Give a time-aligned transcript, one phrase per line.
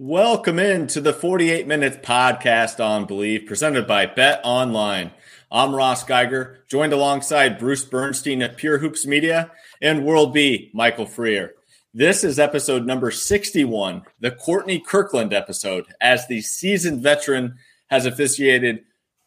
[0.00, 5.10] Welcome in to the 48 Minutes Podcast on BLEAV, presented by Bet Online.
[5.50, 9.50] I'm Ross Geiger, joined alongside Bruce Bernstein at Pure Hoops Media
[9.82, 11.54] and World B, Michael Freer.
[11.92, 17.56] This is episode number 61, the Courtney Kirkland episode, as the seasoned veteran
[17.88, 18.84] has officiated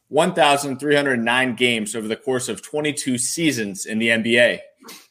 [0.07, 4.59] 1,309 games over the course of 22 seasons in the NBA.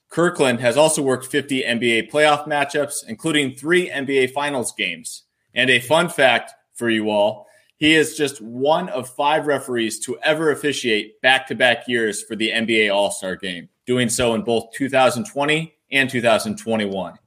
[0.09, 5.25] Kirkland has also worked 50 NBA playoff matchups, including three NBA Finals games.
[5.55, 7.49] And a fun fact for you all
[7.81, 12.37] he is just one of five referees to ever officiate back to back years for
[12.37, 17.19] the NBA All Star game, doing so in both 2020 and 2021.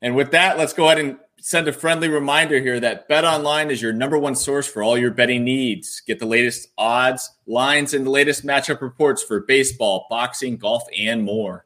[0.00, 3.72] And with that, let's go ahead and send a friendly reminder here that Bet Online
[3.72, 6.02] is your number one source for all your betting needs.
[6.06, 11.24] Get the latest odds, lines, and the latest matchup reports for baseball, boxing, golf, and
[11.24, 11.64] more.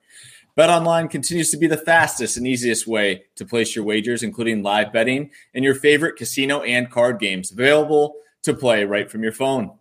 [0.57, 4.91] BetOnline continues to be the fastest and easiest way to place your wagers, including live
[4.91, 9.79] betting and your favorite casino and card games available to play right from your phone.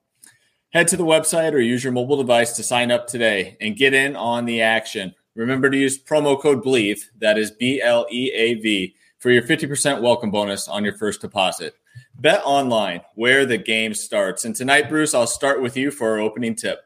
[0.72, 3.94] Head to the website or use your mobile device to sign up today and get
[3.94, 5.16] in on the action.
[5.34, 9.44] Remember to use promo code BLEAV, that is B L E A V, for your
[9.44, 11.76] 50% welcome bonus on your first deposit.
[12.20, 14.44] Bet online, where the game starts.
[14.44, 16.82] And tonight, Bruce, I'll start with you for our opening tip.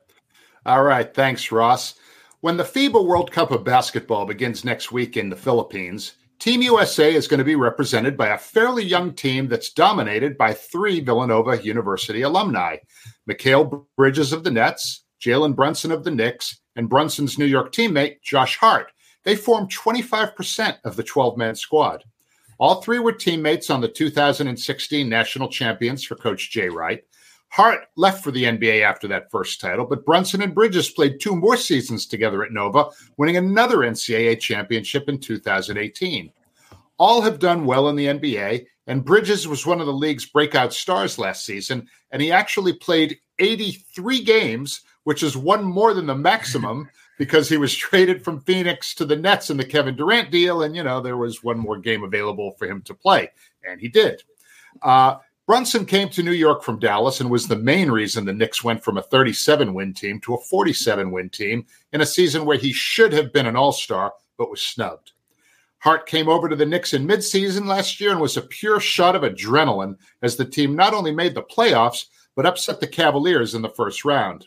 [0.68, 1.12] All right.
[1.12, 1.96] Thanks, Ross.
[2.42, 7.14] When the FIBA World Cup of Basketball begins next week in the Philippines, Team USA
[7.14, 11.62] is going to be represented by a fairly young team that's dominated by three Villanova
[11.62, 12.78] University alumni
[13.30, 18.22] Mikal Bridges of the Nets, Jalen Brunson of the Knicks, and Brunson's New York teammate,
[18.22, 18.94] Josh Hart.
[19.26, 22.06] They form 25% of the 12 man squad.
[22.58, 27.04] All three were teammates on the 2016 national champions for Coach Jay Wright.
[27.50, 31.36] Hart left for the NBA after that first title, but Brunson and Bridges played two
[31.36, 36.32] more seasons together at Nova, winning another NCAA championship in 2018.
[37.00, 40.74] All have done well in the NBA, and Bridges was one of the league's breakout
[40.74, 46.16] stars last season, and he actually played 83 games, which is one more than the
[46.16, 50.62] maximum because he was traded from Phoenix to the Nets in the Kevin Durant deal,
[50.62, 53.32] and you know there was one more game available for him to play,
[53.68, 54.24] and he did.
[54.82, 55.18] Uh,
[55.50, 58.84] Brunson came to New York from Dallas and was the main reason the Knicks went
[58.84, 62.72] from a 37 win team to a 47 win team in a season where he
[62.72, 65.14] should have been an all star but was snubbed.
[65.80, 69.16] Hart came over to the Knicks in midseason last year and was a pure shot
[69.16, 72.06] of adrenaline as the team not only made the playoffs,
[72.36, 74.46] but upset the Cavaliers in the first round.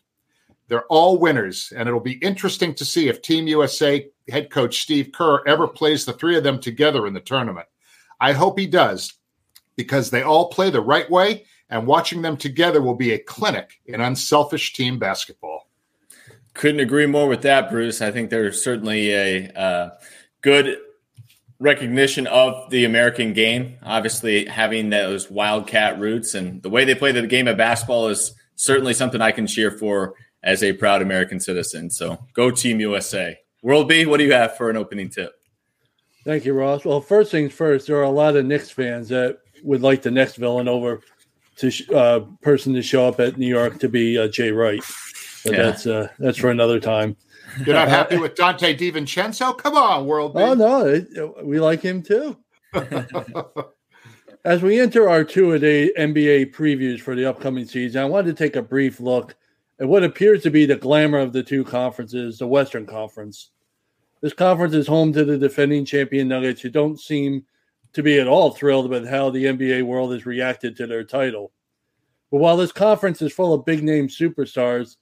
[0.69, 5.11] They're all winners, and it'll be interesting to see if Team USA head coach Steve
[5.13, 7.67] Kerr ever plays the three of them together in the tournament.
[8.21, 9.15] I hope he does
[9.77, 13.81] because they all play the right way, and watching them together will be a clinic
[13.87, 15.69] in unselfish team basketball.
[16.55, 18.03] Couldn't agree more with that, Bruce.
[18.03, 19.91] I think there's certainly a uh,
[20.43, 20.79] good
[21.59, 23.79] recognition of the American game.
[23.83, 28.35] Obviously, having those wildcat roots and the way they play the game of basketball is
[28.57, 31.89] certainly something I can cheer for as a proud American citizen.
[31.89, 33.39] So go Team USA.
[33.63, 35.33] World B, what do you have for an opening tip?
[36.25, 36.85] Thank you, Ross.
[36.85, 40.11] Well, first things first, there are a lot of Knicks fans that would like the
[40.11, 40.99] next Villanova
[41.57, 44.83] to uh, person to show up at New York to be uh, Jay Wright.
[45.45, 45.63] But yeah.
[45.63, 47.17] that's uh, that's for another time.
[47.67, 49.57] You're not happy with Donte DiVincenzo?
[49.59, 50.33] Come on, world.
[50.35, 52.37] Oh no, it, we like him too.
[54.45, 58.37] As we enter our two a day NBA previews for the upcoming season, I wanted
[58.37, 59.37] to take a brief look
[59.79, 63.51] at what appears to be the glamour of the two conferences, the Western Conference.
[64.21, 67.45] This conference is home to the defending champion Nuggets, who don't seem
[67.93, 71.53] to be at all thrilled with how the NBA world has reacted to their title.
[72.31, 74.97] But while this conference is full of big name superstars,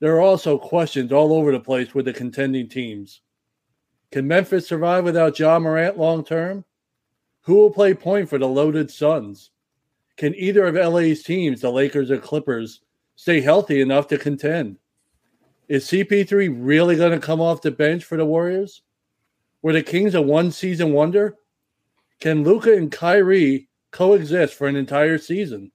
[0.00, 3.20] there are also questions all over the place with the contending teams.
[4.12, 6.64] Can Memphis survive without Ja Morant long term?
[7.42, 9.50] Who will play point for the loaded Suns?
[10.16, 12.80] Can either of LA's teams, the Lakers or Clippers,
[13.16, 14.78] stay healthy enough to contend?
[15.68, 18.82] Is CP3 really going to come off the bench for the Warriors?
[19.62, 21.36] Were the Kings a one season wonder?
[22.20, 25.70] Can Luka and Kyrie coexist for an entire season?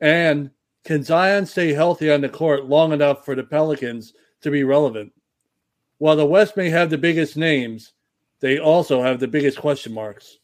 [0.00, 0.50] And
[0.84, 5.12] can Zion stay healthy on the court long enough for the Pelicans to be relevant?
[5.98, 7.92] While the West may have the biggest names,
[8.40, 10.38] they also have the biggest question marks.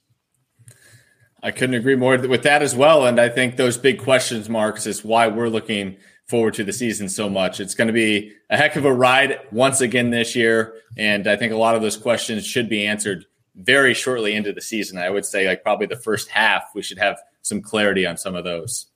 [1.42, 3.06] I couldn't agree more with that as well.
[3.06, 5.96] And I think those big questions marks is why we're looking
[6.28, 7.60] forward to the season so much.
[7.60, 10.74] It's going to be a heck of a ride once again this year.
[10.96, 13.24] And I think a lot of those questions should be answered
[13.62, 14.98] very shortly into the season.
[14.98, 18.34] I would say, like, probably the first half, we should have some clarity on some
[18.34, 18.86] of those.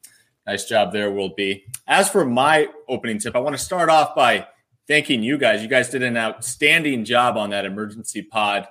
[0.47, 1.65] Nice job there, World B.
[1.87, 4.47] As for my opening tip, I want to start off by
[4.87, 5.63] thanking you guys.
[5.63, 8.69] You guys did an outstanding job on that emergency pod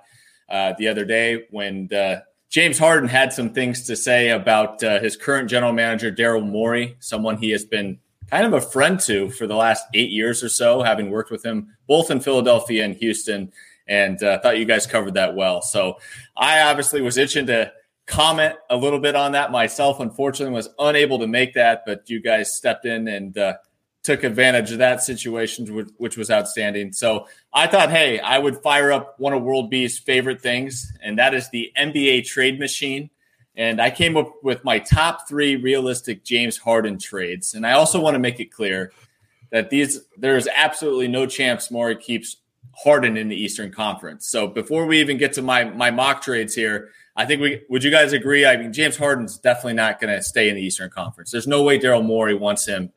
[0.50, 5.00] uh, the other day when the James Harden had some things to say about uh,
[5.00, 7.98] his current general manager, Daryl Morey, someone he has been
[8.30, 11.44] kind of a friend to for the last eight years or so, having worked with
[11.44, 13.52] him both in Philadelphia and Houston.
[13.88, 15.62] And uh, thought you guys covered that well.
[15.62, 15.98] So
[16.38, 17.72] I obviously was itching to
[18.06, 20.00] comment a little bit on that myself.
[20.00, 23.56] Unfortunately, was unable to make that, but you guys stepped in and uh,
[24.04, 26.92] took advantage of that situation, which, which, was outstanding.
[26.92, 31.18] So I thought, hey, I would fire up one of World B's favorite things, and
[31.18, 33.10] that is the NBA trade machine.
[33.56, 37.54] And I came up with my top three realistic James Harden trades.
[37.54, 38.92] And I also want to make it clear
[39.52, 42.38] that these there is absolutely no chance Morey keeps
[42.76, 44.28] Harden in the Eastern Conference.
[44.28, 47.84] So before we even get to my my mock trades here, I think we would
[47.84, 48.46] you guys agree?
[48.46, 51.32] I mean, James Harden's definitely not going to stay in the Eastern Conference.
[51.32, 52.92] There's no way Daryl Morey wants him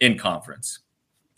[0.00, 0.80] in conference.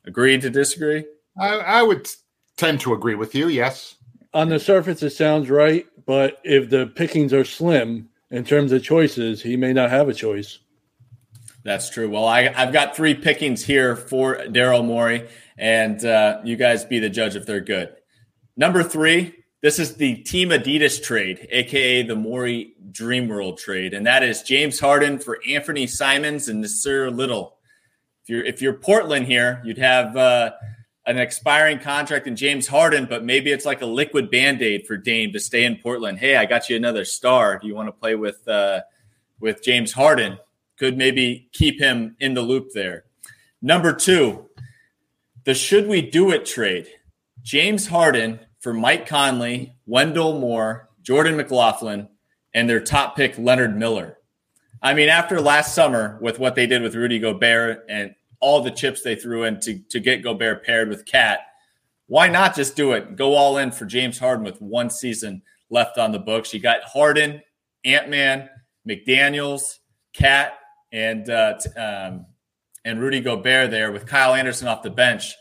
[0.06, 1.04] Agree to disagree?
[1.38, 2.08] I, I would
[2.56, 3.48] tend to agree with you.
[3.48, 3.96] Yes.
[4.34, 8.82] On the surface, it sounds right, but if the pickings are slim in terms of
[8.82, 10.58] choices, he may not have a choice.
[11.64, 12.10] That's true.
[12.10, 16.98] Well, I, have got three pickings here for Daryl Morey, and uh, you guys be
[16.98, 17.94] the judge if they're good.
[18.56, 24.06] Number three, this is the Team Adidas trade, aka the Morey Dream World trade, and
[24.06, 27.56] that is James Harden for Anthony Simons and Nassir Little.
[28.24, 30.50] If you're if you're Portland here, you'd have uh,
[31.06, 34.96] an expiring contract in James Harden, but maybe it's like a liquid band aid for
[34.96, 36.18] Dame to stay in Portland.
[36.18, 37.58] Hey, I got you another star.
[37.58, 38.80] Do you want to play with uh,
[39.38, 40.38] with James Harden?
[40.82, 43.04] Could maybe keep him in the loop there.
[43.62, 44.48] Number two,
[45.44, 46.88] the should we do it trade?
[47.40, 52.08] James Harden for Mike Conley, Wendell Moore, Jordan McLaughlin,
[52.52, 54.18] and their top pick Leonard Miller.
[54.82, 58.72] I mean, after last summer with what they did with Rudy Gobert and all the
[58.72, 61.42] chips they threw in to, to get Gobert paired with Cat,
[62.08, 63.14] why not just do it?
[63.14, 66.52] Go all in for James Harden with one season left on the books.
[66.52, 67.40] You got Harden,
[67.84, 68.50] Ant Man,
[68.84, 69.78] McDaniels,
[70.12, 70.54] Cat,
[70.92, 72.26] and uh, um,
[72.84, 75.34] and Rudy Gobert there with Kyle Anderson off the bench.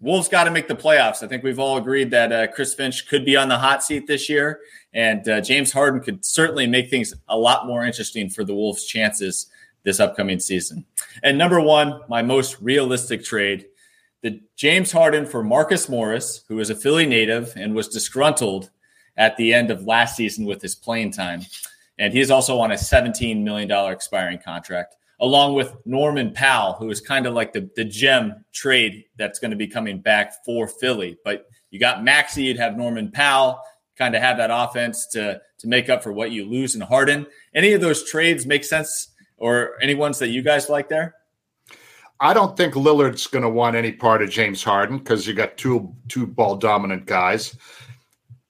[0.00, 1.22] Wolves got to make the playoffs.
[1.22, 4.06] I think we've all agreed that uh, Chris Finch could be on the hot seat
[4.06, 4.60] this year,
[4.94, 8.86] and uh, James Harden could certainly make things a lot more interesting for the Wolves'
[8.86, 9.46] chances
[9.82, 10.86] this upcoming season.
[11.22, 13.66] And number one, my most realistic trade
[14.22, 18.70] the James Harden for Marcus Morris, who is a Philly native and was disgruntled
[19.16, 21.40] at the end of last season with his playing time.
[22.00, 27.00] And he's also on a $17 million expiring contract along with Norman Powell, who is
[27.00, 31.18] kind of like the, the gem trade that's going to be coming back for Philly.
[31.24, 33.60] But you got Maxey, you'd have Norman Powell,
[33.96, 37.26] kind of have that offense to to make up for what you lose in Harden.
[37.54, 41.14] Any of those trades make sense, or any ones that you guys like there?
[42.18, 45.58] I don't think Lillard's going to want any part of James Harden because you got
[45.58, 47.56] two two ball dominant guys.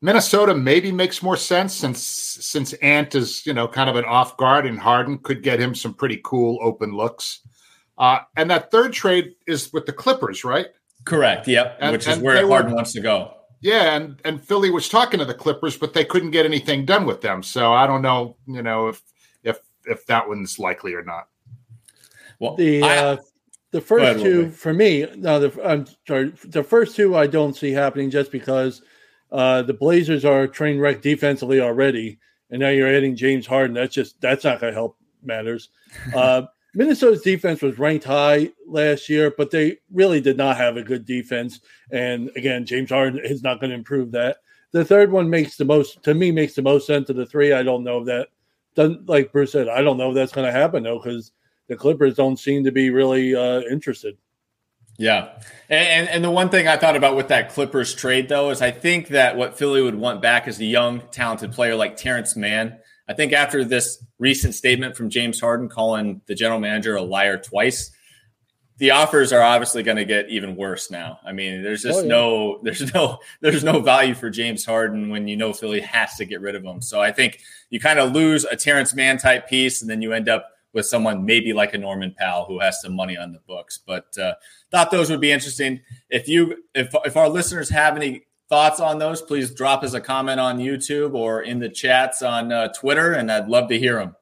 [0.02, 4.36] Minnesota maybe makes more sense since since Ant is you know kind of an off
[4.36, 7.40] guard and Harden could get him some pretty cool open looks.
[7.98, 10.68] Uh, and that third trade is with the Clippers, right?
[11.04, 11.46] Correct.
[11.46, 11.76] Yep.
[11.80, 13.34] And, Which is where Harden were, wants to go.
[13.60, 17.04] Yeah, and and Philly was talking to the Clippers, but they couldn't get anything done
[17.04, 17.42] with them.
[17.42, 19.02] So I don't know, you know, if
[19.44, 21.28] if if that one's likely or not.
[22.38, 23.16] Well, the I, uh,
[23.70, 27.54] the first ahead, two for me, no, the I'm sorry, the first two I don't
[27.54, 28.80] see happening just because
[29.32, 32.18] uh, the Blazers are train wreck defensively already,
[32.50, 33.74] and now you're adding James Harden.
[33.74, 35.68] That's just that's not going to help matters.
[36.14, 40.84] Uh, Minnesota's defense was ranked high last year, but they really did not have a
[40.84, 41.60] good defense.
[41.90, 44.36] And again, James Harden is not going to improve that.
[44.70, 47.52] The third one makes the most to me makes the most sense of the three.
[47.52, 48.28] I don't know if that
[48.76, 49.68] doesn't like Bruce said.
[49.68, 51.32] I don't know if that's going to happen though because
[51.66, 54.16] the Clippers don't seem to be really uh, interested.
[55.00, 55.30] Yeah.
[55.70, 58.70] And, and the one thing I thought about with that Clippers trade, though, is I
[58.70, 62.78] think that what Philly would want back is a young, talented player like Terrence Mann.
[63.08, 67.38] I think after this recent statement from James Harden calling the general manager a liar
[67.38, 67.92] twice,
[68.76, 71.18] the offers are obviously going to get even worse now.
[71.24, 72.08] I mean, there's just oh, yeah.
[72.08, 76.26] no, there's no, there's no value for James Harden when you know Philly has to
[76.26, 76.82] get rid of him.
[76.82, 77.40] So I think
[77.70, 80.86] you kind of lose a Terrence Mann type piece, and then you end up with
[80.86, 83.78] someone maybe like a Norman Powell who has some money on the books.
[83.84, 84.34] But uh,
[84.70, 85.80] thought those would be interesting.
[86.08, 90.00] If you if if our listeners have any thoughts on those, please drop us a
[90.00, 93.98] comment on YouTube or in the chats on uh, Twitter, and I'd love to hear
[93.98, 94.16] them.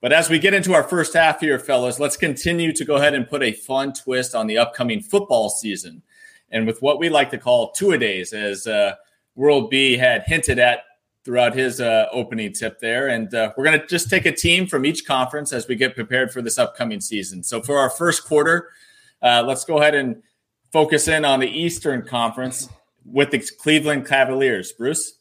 [0.00, 3.14] But as we get into our first half here, fellas, let's continue to go ahead
[3.14, 6.02] and put a fun twist on the upcoming football season.
[6.50, 8.94] And with what we like to call two a days, as uh,
[9.34, 10.80] World B had hinted at
[11.24, 13.08] throughout his uh, opening tip there.
[13.08, 15.94] And uh, we're going to just take a team from each conference as we get
[15.94, 17.42] prepared for this upcoming season.
[17.42, 18.70] So for our first quarter,
[19.22, 20.22] uh, let's go ahead and
[20.72, 22.68] focus in on the Eastern Conference
[23.04, 24.72] with the Cleveland Cavaliers.
[24.72, 25.18] Bruce?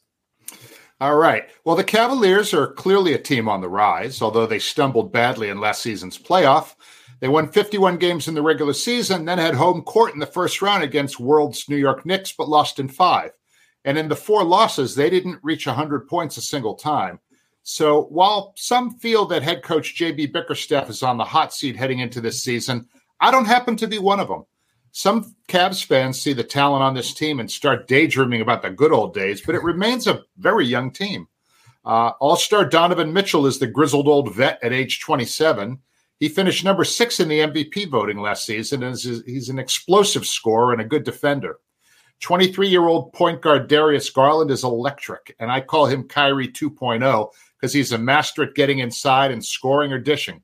[1.00, 1.48] All right.
[1.64, 5.60] Well, the Cavaliers are clearly a team on the rise, although they stumbled badly in
[5.60, 6.74] last season's playoff.
[7.20, 10.62] They won 51 games in the regular season, then had home court in the first
[10.62, 13.32] round against World's New York Knicks, but lost in five.
[13.86, 17.20] And in the four losses, they didn't reach 100 points a single time.
[17.64, 22.00] So while some feel that head coach JB Bickerstaff is on the hot seat heading
[22.00, 22.88] into this season,
[23.20, 24.46] I don't happen to be one of them.
[24.92, 28.92] Some Cavs fans see the talent on this team and start daydreaming about the good
[28.92, 31.28] old days, but it remains a very young team.
[31.86, 35.80] Uh, All star Donovan Mitchell is the grizzled old vet at age 27.
[36.20, 40.72] He finished number six in the MVP voting last season, and he's an explosive scorer
[40.72, 41.60] and a good defender.
[42.22, 47.32] 23 year old point guard Darius Garland is electric, and I call him Kyrie 2.0
[47.60, 50.42] because he's a master at getting inside and scoring or dishing.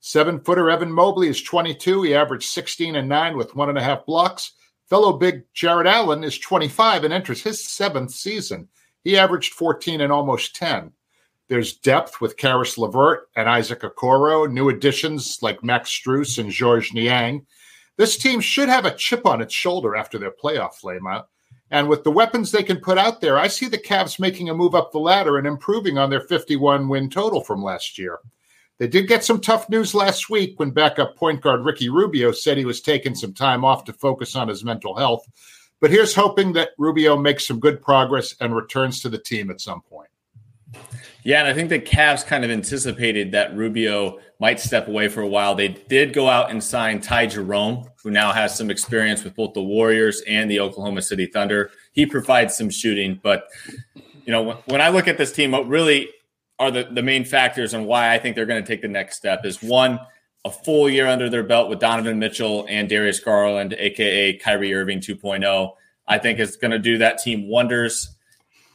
[0.00, 2.02] Seven footer Evan Mobley is 22.
[2.02, 4.52] He averaged 16 and 9 with one and a half blocks.
[4.88, 8.68] Fellow big Jarrett Allen is 25 and enters his seventh season.
[9.04, 10.92] He averaged 14 and almost 10.
[11.48, 16.94] There's depth with Caris LeVert and Isaac Okoro, new additions like Max Strus and Georges
[16.94, 17.46] Niang.
[18.00, 21.24] This team should have a chip on its shoulder after their playoff flameout.
[21.70, 24.54] And with the weapons they can put out there, I see the Cavs making a
[24.54, 28.20] move up the ladder and improving on their 51 win total from last year.
[28.78, 32.56] They did get some tough news last week when backup point guard Ricky Rubio said
[32.56, 35.26] he was taking some time off to focus on his mental health.
[35.78, 39.60] But here's hoping that Rubio makes some good progress and returns to the team at
[39.60, 40.08] some point.
[41.22, 45.20] Yeah, and I think the Cavs kind of anticipated that Rubio might step away for
[45.20, 45.54] a while.
[45.54, 49.52] They did go out and sign Ty Jerome, who now has some experience with both
[49.52, 51.70] the Warriors and the Oklahoma City Thunder.
[51.92, 53.48] He provides some shooting, but
[54.24, 56.08] you know, when I look at this team, what really
[56.58, 59.16] are the, the main factors and why I think they're going to take the next
[59.16, 60.00] step is one,
[60.44, 65.00] a full year under their belt with Donovan Mitchell and Darius Garland, aka Kyrie Irving
[65.00, 65.72] 2.0.
[66.06, 68.16] I think is going to do that team wonders.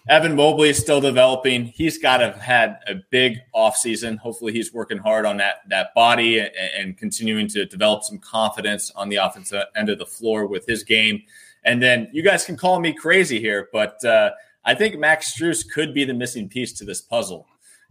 [0.08, 1.66] Evan Mobley is still developing.
[1.66, 4.20] He's got to have had a big offseason.
[4.20, 8.92] Hopefully, he's working hard on that that body and, and, continuing to develop some confidence
[8.92, 11.24] on the offensive end of the floor with his game.
[11.64, 14.30] And then you guys can call me crazy here, but uh,
[14.64, 17.48] I think Max Strus could be the missing piece to this puzzle.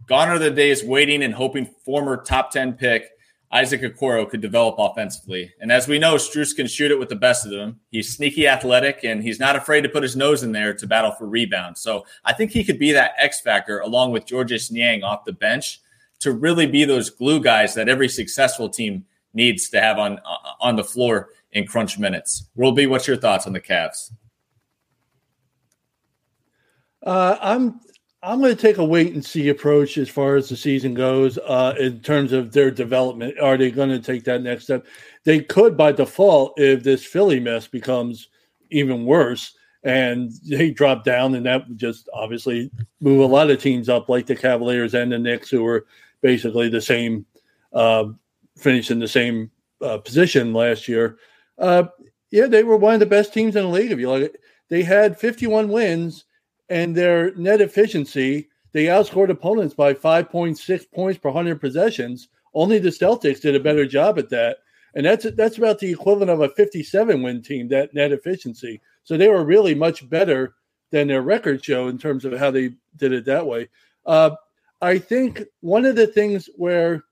[0.07, 3.11] Gone are the days waiting and hoping former top 10 pick
[3.51, 5.53] Isaac Okoro could develop offensively.
[5.59, 7.79] And as we know, Strus can shoot it with the best of them.
[7.91, 11.11] He's sneaky athletic and he's not afraid to put his nose in there to battle
[11.11, 11.79] for rebounds.
[11.79, 15.33] So I think he could be that X factor along with Georges Niang off the
[15.33, 15.79] bench
[16.19, 20.19] to really be those glue guys that every successful team needs to have on
[20.59, 22.47] on the floor in crunch minutes.
[22.55, 24.11] World B what's your thoughts on the Cavs?
[27.03, 27.79] Uh, I'm
[28.25, 31.37] I'm going to take a wait and see approach as far as the season goes
[31.37, 33.39] uh, in terms of their development.
[33.39, 34.87] Are they going to take that next step?
[35.25, 38.29] They could by default if this Philly mess becomes
[38.71, 39.53] even worse
[39.83, 44.09] and they drop down, and that would just obviously move a lot of teams up,
[44.09, 45.85] like the Cavaliers and the Knicks, who were
[46.21, 47.27] basically the same,
[47.73, 48.05] uh,
[48.57, 49.51] finished in the same
[49.83, 51.19] uh, position last year.
[51.59, 51.83] Uh,
[52.31, 53.91] yeah, they were one of the best teams in the league.
[53.91, 54.35] If you like,
[54.69, 56.25] they had 51 wins
[56.69, 62.27] and their net efficiency, they outscored opponents by 5.6 points per 100 possessions.
[62.53, 64.57] Only the Celtics did a better job at that.
[64.95, 68.81] And that's that's about the equivalent of a 57 win team, that net efficiency.
[69.03, 70.55] So they were really much better
[70.91, 73.67] than their record show in terms of how they did it that way.
[74.05, 74.31] Uh,
[74.81, 77.03] I think one of the things where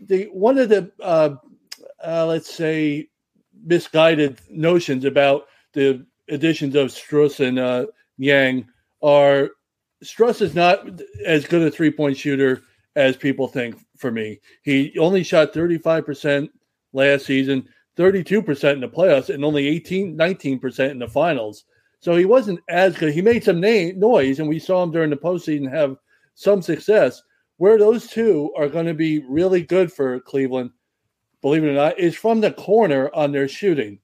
[0.00, 1.36] the one of the uh,
[2.04, 3.08] uh, let's say
[3.64, 7.86] misguided notions about the additions of Strus and uh,
[8.18, 8.66] Niang
[9.02, 9.50] are
[10.04, 12.62] Strus is not as good a three point shooter
[12.96, 14.40] as people think for me.
[14.62, 16.48] He only shot 35%
[16.92, 21.64] last season, 32% in the playoffs, and only 18, 19% in the finals.
[22.00, 23.12] So he wasn't as good.
[23.12, 25.96] He made some na- noise, and we saw him during the postseason have
[26.34, 27.22] some success.
[27.58, 30.70] Where those two are going to be really good for Cleveland,
[31.40, 33.98] believe it or not, is from the corner on their shooting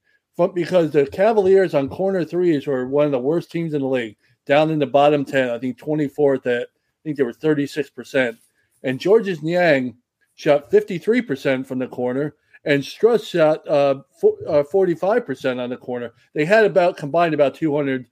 [0.53, 4.17] because the Cavaliers on corner threes were one of the worst teams in the league,
[4.45, 8.37] down in the bottom 10, I think 24th at, I think they were 36%.
[8.83, 9.95] And Georges Niang
[10.35, 12.35] shot 53% from the corner,
[12.65, 16.11] and Strus shot uh, for, uh, 45% on the corner.
[16.33, 18.07] They had about combined about 200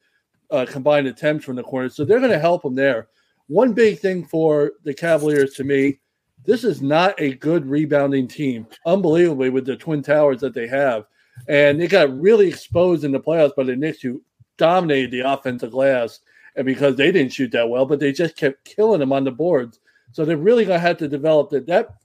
[0.52, 3.08] uh, combined attempts from the corner, so they're going to help them there.
[3.48, 6.00] One big thing for the Cavaliers to me,
[6.46, 11.06] this is not a good rebounding team, unbelievably, with the Twin Towers that they have
[11.48, 14.22] and they got really exposed in the playoffs by the Knicks, who
[14.58, 16.20] dominated the offensive glass,
[16.56, 19.32] and because they didn't shoot that well, but they just kept killing them on the
[19.32, 19.80] boards.
[20.12, 21.68] So they're really going to have to develop that.
[21.68, 21.96] That,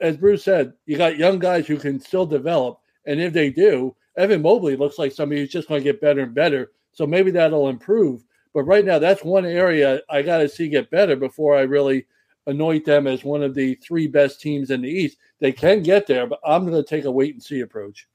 [0.00, 3.94] as Bruce said, you got young guys who can still develop, and if they do,
[4.16, 6.72] Evan Mobley looks like somebody who's just going to get better and better.
[6.92, 8.24] So maybe that'll improve.
[8.54, 12.06] But right now, that's one area I got to see get better before I really
[12.46, 15.18] anoint them as one of the three best teams in the East.
[15.40, 18.06] They can get there, but I'm going to take a wait and see approach.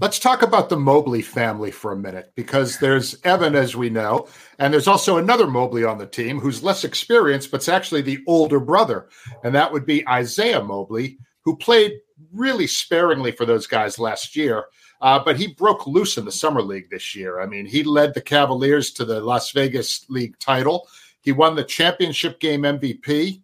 [0.00, 4.26] Let's talk about the Mobley family for a minute because there's Evan, as we know,
[4.58, 8.58] and there's also another Mobley on the team who's less experienced, but's actually the older
[8.58, 9.08] brother,
[9.44, 11.92] and that would be Isaiah Mobley, who played
[12.32, 14.64] really sparingly for those guys last year.
[15.00, 17.40] Uh, but he broke loose in the summer league this year.
[17.40, 20.88] I mean, he led the Cavaliers to the Las Vegas League title.
[21.20, 23.42] He won the championship game MVP.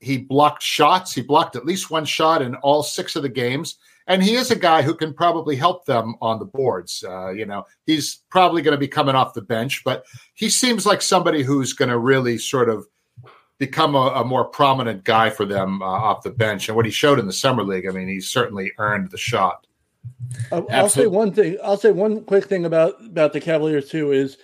[0.00, 1.12] He blocked shots.
[1.12, 4.50] He blocked at least one shot in all six of the games and he is
[4.50, 7.04] a guy who can probably help them on the boards.
[7.06, 10.04] Uh, you know, he's probably going to be coming off the bench, but
[10.34, 12.86] he seems like somebody who's going to really sort of
[13.58, 16.68] become a, a more prominent guy for them uh, off the bench.
[16.68, 19.66] And what he showed in the summer league, I mean, he certainly earned the shot.
[20.50, 21.58] I'll say one thing.
[21.62, 24.36] I'll say one quick thing about about the Cavaliers too is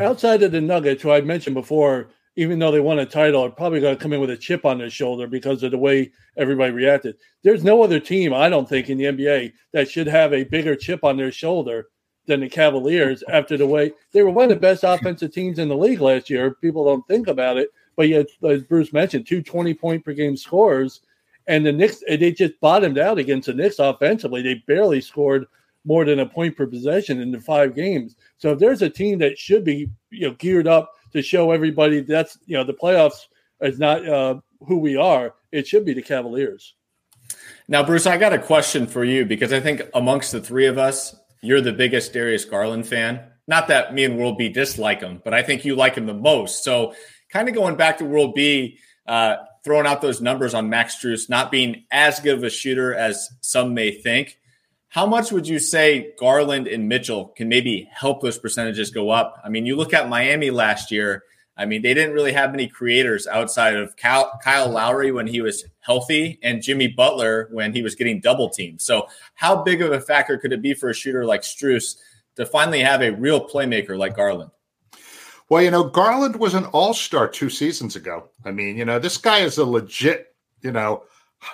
[0.00, 3.50] outside of the Nuggets, who I mentioned before, even though they won a title, are
[3.50, 6.10] probably going to come in with a chip on their shoulder because of the way
[6.36, 7.16] everybody reacted.
[7.42, 10.74] There's no other team, I don't think, in the NBA that should have a bigger
[10.74, 11.88] chip on their shoulder
[12.26, 15.68] than the Cavaliers after the way they were one of the best offensive teams in
[15.68, 16.54] the league last year.
[16.54, 20.36] People don't think about it, but yet, as Bruce mentioned, two 20 point per game
[20.36, 21.02] scores.
[21.46, 24.40] And the Knicks, they just bottomed out against the Knicks offensively.
[24.40, 25.44] They barely scored
[25.84, 28.16] more than a point per possession in the five games.
[28.38, 32.00] So if there's a team that should be you know geared up to show everybody
[32.00, 33.26] that's you know the playoffs
[33.60, 35.34] is not uh, who we are.
[35.52, 36.74] It should be the Cavaliers.
[37.66, 40.76] Now, Bruce, I got a question for you because I think amongst the three of
[40.76, 43.20] us, you're the biggest Darius Garland fan.
[43.46, 46.14] Not that me and World B dislike him, but I think you like him the
[46.14, 46.64] most.
[46.64, 46.94] So,
[47.30, 51.28] kind of going back to World B, uh, throwing out those numbers on Max Strus
[51.28, 54.38] not being as good of a shooter as some may think.
[54.94, 59.42] How much would you say Garland and Mitchell can maybe help those percentages go up?
[59.44, 61.24] I mean, you look at Miami last year.
[61.56, 65.40] I mean, they didn't really have many creators outside of Kyle, Kyle Lowry when he
[65.40, 68.82] was healthy and Jimmy Butler when he was getting double teamed.
[68.82, 71.96] So, how big of a factor could it be for a shooter like Strus
[72.36, 74.52] to finally have a real playmaker like Garland?
[75.48, 78.28] Well, you know, Garland was an all star two seasons ago.
[78.44, 81.02] I mean, you know, this guy is a legit, you know,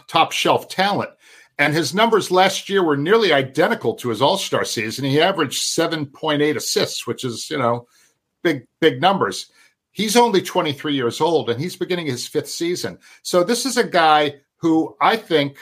[0.09, 1.13] top shelf talent.
[1.61, 5.05] And his numbers last year were nearly identical to his All Star season.
[5.05, 7.87] He averaged 7.8 assists, which is, you know,
[8.43, 9.53] big, big numbers.
[9.93, 12.99] He's only 23 years old and he's beginning his fifth season.
[13.23, 15.59] So this is a guy who I think,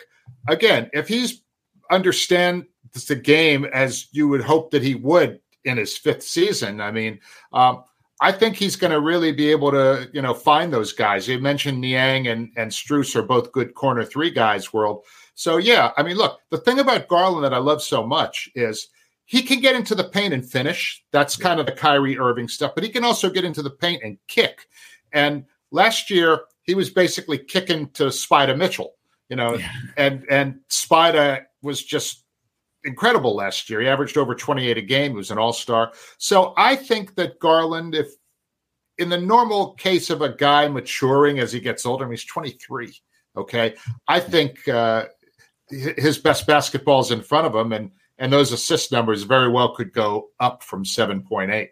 [0.49, 1.43] again, if he's
[1.91, 2.67] understand
[3.09, 7.19] the game as you would hope that he would in his fifth season, I mean,
[7.53, 7.83] um,
[8.21, 11.27] I think he's going to really be able to, you know, find those guys.
[11.27, 14.73] You mentioned Niang and and Strus are both good corner three guys.
[14.73, 15.05] World,
[15.39, 18.89] so yeah, I mean, look, the thing about Garland that I love so much is
[19.25, 21.01] he can get into the paint and finish.
[21.13, 24.03] That's kind of the Kyrie Irving stuff, but he can also get into the paint
[24.03, 24.67] and kick.
[25.13, 28.95] And last year he was basically kicking to Spider Mitchell,
[29.29, 29.71] you know, yeah.
[29.97, 32.25] and and Spider was just
[32.83, 33.81] incredible last year.
[33.81, 35.13] He averaged over 28 a game.
[35.13, 35.93] He was an all-star.
[36.17, 38.09] So I think that Garland, if
[38.99, 42.25] in the normal case of a guy maturing as he gets older, I mean, he's
[42.25, 42.93] 23.
[43.37, 43.77] Okay.
[44.09, 45.07] I think uh,
[45.71, 49.93] his best basketballs in front of him, and and those assist numbers very well could
[49.93, 51.71] go up from seven point eight.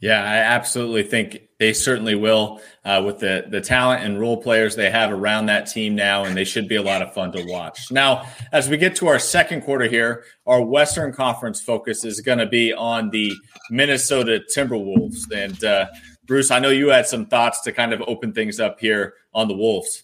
[0.00, 4.74] Yeah, I absolutely think they certainly will uh, with the the talent and role players
[4.74, 7.44] they have around that team now, and they should be a lot of fun to
[7.44, 7.92] watch.
[7.92, 12.38] Now, as we get to our second quarter here, our Western Conference focus is going
[12.38, 13.32] to be on the
[13.70, 15.30] Minnesota Timberwolves.
[15.32, 15.86] And uh,
[16.26, 19.46] Bruce, I know you had some thoughts to kind of open things up here on
[19.46, 20.02] the Wolves.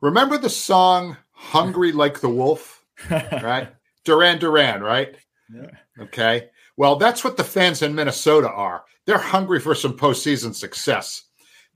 [0.00, 3.68] Remember the song hungry like the wolf, right?
[4.04, 5.16] Duran Duran, right?
[5.52, 5.70] Yeah.
[6.00, 6.48] Okay.
[6.76, 8.84] Well, that's what the fans in Minnesota are.
[9.06, 11.22] They're hungry for some postseason success.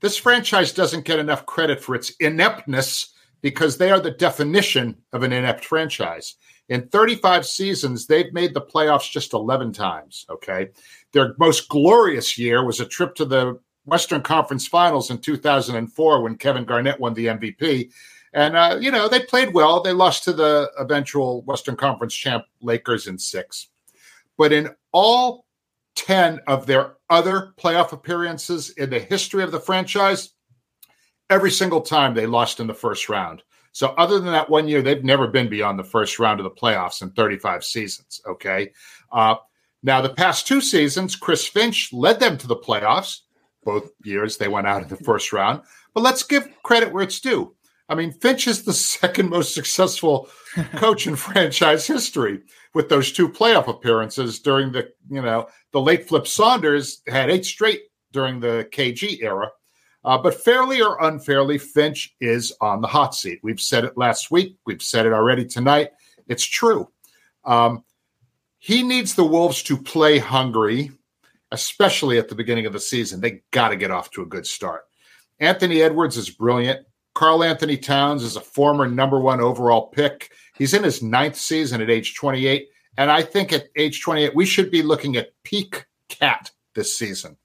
[0.01, 5.23] This franchise doesn't get enough credit for its ineptness because they are the definition of
[5.23, 6.35] an inept franchise.
[6.69, 10.25] In 35 seasons, they've made the playoffs just 11 times.
[10.29, 10.69] Okay.
[11.11, 16.37] Their most glorious year was a trip to the Western Conference Finals in 2004 when
[16.37, 17.91] Kevin Garnett won the MVP.
[18.33, 19.81] And, uh, you know, they played well.
[19.81, 23.67] They lost to the eventual Western Conference champ Lakers in six.
[24.37, 25.45] But in all
[25.95, 30.29] 10 of their other playoff appearances in the history of the franchise,
[31.29, 33.43] every single time they lost in the first round.
[33.73, 36.51] So, other than that one year, they've never been beyond the first round of the
[36.51, 38.21] playoffs in 35 seasons.
[38.27, 38.71] Okay.
[39.11, 39.35] Uh,
[39.83, 43.21] now, the past two seasons, Chris Finch led them to the playoffs.
[43.63, 45.61] Both years they went out in the first round.
[45.93, 47.55] But let's give credit where it's due.
[47.91, 50.29] I mean, Finch is the second most successful
[50.77, 52.39] coach in franchise history
[52.73, 57.45] with those two playoff appearances during the, you know, the late Flip Saunders had eight
[57.45, 57.81] straight
[58.13, 59.49] during the KG era.
[60.03, 63.39] Uh, but fairly or unfairly, Finch is on the hot seat.
[63.43, 64.57] We've said it last week.
[64.65, 65.89] We've said it already tonight.
[66.27, 66.89] It's true.
[67.43, 67.83] Um,
[68.57, 70.91] he needs the Wolves to play hungry,
[71.51, 73.19] especially at the beginning of the season.
[73.19, 74.85] They got to get off to a good start.
[75.39, 76.85] Anthony Edwards is brilliant.
[77.13, 80.31] Karl-Anthony Towns is a former number one overall pick.
[80.55, 82.69] He's in his ninth season at age 28.
[82.97, 87.37] And I think at age 28, we should be looking at peak cat this season.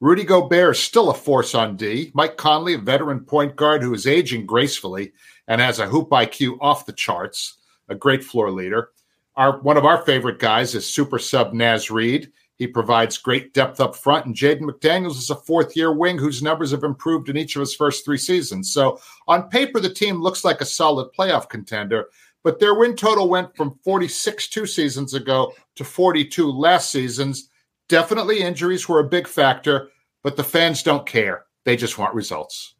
[0.00, 2.10] Rudy Gobert is still a force on D.
[2.14, 5.12] Mike Conley, a veteran point guard who is aging gracefully
[5.48, 7.54] and has a hoop IQ off the charts,
[7.88, 8.90] a great floor leader.
[9.36, 12.30] Our one of our favorite guys is super sub Naz Reid.
[12.56, 16.42] He provides great depth up front, and Jaden McDaniels is a fourth year wing whose
[16.42, 18.72] numbers have improved in each of his first three seasons.
[18.72, 22.06] So on paper, the team looks like a solid playoff contender,
[22.42, 27.50] but their win total went from 46 two seasons ago to 42 last season's
[27.88, 29.90] Definitely injuries were a big factor,
[30.22, 31.44] but the fans don't care.
[31.64, 32.74] They just want results.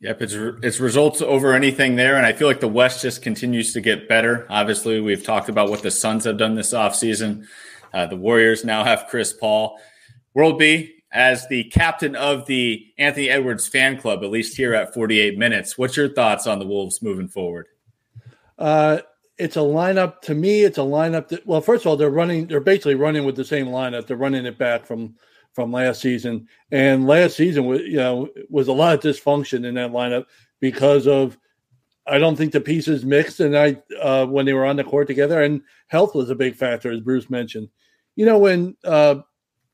[0.00, 3.72] Yep, it's it's results over anything there, and I feel like the West just continues
[3.72, 4.46] to get better.
[4.48, 7.46] Obviously, we've talked about what the Suns have done this offseason.
[7.92, 9.78] Uh, the Warriors now have Chris Paul.
[10.34, 14.94] World B, as the captain of the Anthony Edwards fan club, at least here at
[14.94, 17.66] 48 minutes, what's your thoughts on the Wolves moving forward?
[18.58, 18.98] Uh,
[19.38, 20.62] it's a lineup to me.
[20.62, 22.46] It's a lineup that well, first of all, they're running.
[22.46, 24.06] They're basically running with the same lineup.
[24.06, 25.14] They're running it back from
[25.52, 29.74] from last season, and last season was you know was a lot of dysfunction in
[29.74, 30.24] that lineup
[30.60, 31.38] because of
[32.08, 35.06] I don't think the pieces mixed, and I uh, when they were on the court
[35.06, 37.68] together, and health was a big factor, as Bruce mentioned.
[38.16, 39.16] You know when uh,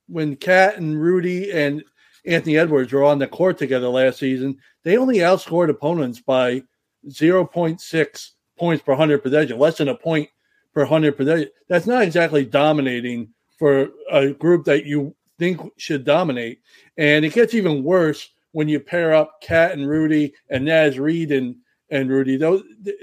[0.09, 1.83] when Cat and Rudy and
[2.27, 6.63] Anthony Edwards were on the court together last season, they only outscored opponents by
[7.11, 10.29] zero point six points per 100 possession, less than a point
[10.73, 11.49] per 100 possession.
[11.69, 16.61] That's not exactly dominating for a group that you think should dominate.
[16.97, 21.33] And it gets even worse when you pair up Cat and Rudy and Naz Reid
[21.33, 21.57] and,
[21.91, 22.37] and Rudy.
[22.37, 22.95] Those, the,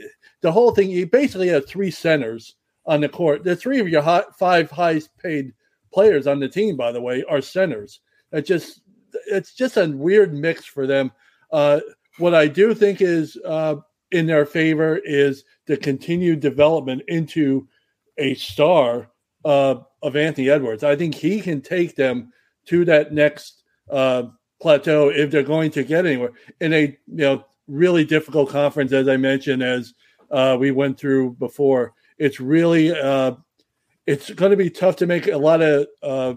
[0.42, 3.44] the whole thing, you basically have three centers on the court.
[3.44, 5.54] The three of your hot, five highest paid
[5.94, 8.00] players on the team, by the way, are centers.
[8.32, 8.82] It just
[9.28, 11.12] it's just a weird mix for them.
[11.52, 11.82] Uh,
[12.18, 13.76] what I do think is uh,
[14.12, 17.68] in their favor is the continued development into
[18.18, 19.12] a star
[19.46, 20.84] uh, of Anthony Edwards.
[20.84, 22.32] I think he can take them
[22.68, 24.24] to that next uh,
[24.62, 29.08] plateau if they're going to get anywhere in a you know really difficult conference, as
[29.08, 29.94] I mentioned, as
[30.30, 31.94] uh, we went through before.
[32.18, 33.34] It's really uh,
[34.06, 36.34] it's going to be tough to make a lot of uh,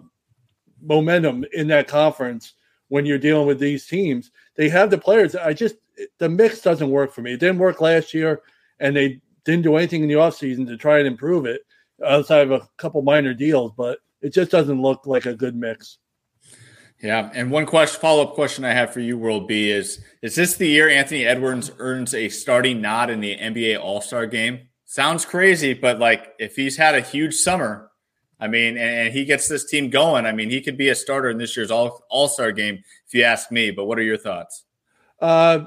[0.81, 2.55] momentum in that conference
[2.88, 4.31] when you're dealing with these teams.
[4.57, 5.35] They have the players.
[5.35, 5.77] I just
[6.18, 7.35] the mix doesn't work for me.
[7.35, 8.42] It didn't work last year,
[8.81, 11.62] and they didn't do anything in the offseason to try and improve it
[12.05, 15.99] outside of a couple minor deals, but it just doesn't look like a good mix.
[17.05, 20.37] Yeah, and one question, follow up question I have for you, World B, is: Is
[20.37, 24.69] this the year Anthony Edwards earns a starting nod in the NBA All Star Game?
[24.87, 27.90] Sounds crazy, but like if he's had a huge summer,
[28.40, 31.29] I mean, and, he gets this team going, I mean, he could be a starter
[31.29, 33.71] in this year's All All Star Game, if you ask me.
[33.71, 34.64] But what are your thoughts?
[35.21, 35.67] Uh,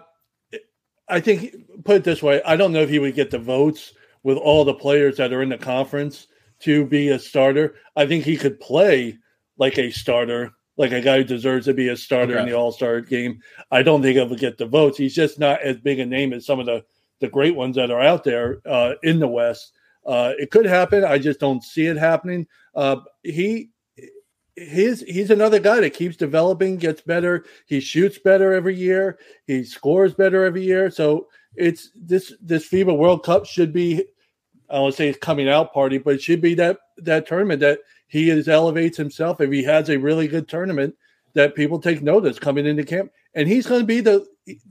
[1.07, 3.93] I think put it this way, I don't know if he would get the votes
[4.23, 6.25] with all the players that are in the conference
[6.61, 7.75] to be a starter.
[7.95, 9.19] I think he could play
[9.59, 12.43] like a starter, like a guy who deserves to be a starter okay.
[12.43, 13.41] in the All Star game.
[13.71, 14.97] I don't think he'll get the votes.
[14.97, 16.85] He's just not as big a name as some of the
[17.19, 19.73] the great ones that are out there uh, in the West.
[20.05, 21.03] Uh, it could happen.
[21.03, 22.47] I just don't see it happening.
[22.75, 23.69] Uh, he
[24.55, 27.45] his he's another guy that keeps developing, gets better.
[27.65, 29.19] He shoots better every year.
[29.45, 30.89] He scores better every year.
[30.89, 34.03] So it's this this FIBA World Cup should be
[34.69, 37.27] I don't want to say it's coming out party, but it should be that that
[37.27, 39.41] tournament that he is elevates himself.
[39.41, 40.95] If he has a really good tournament,
[41.33, 44.25] that people take notice coming into camp, and he's going to be the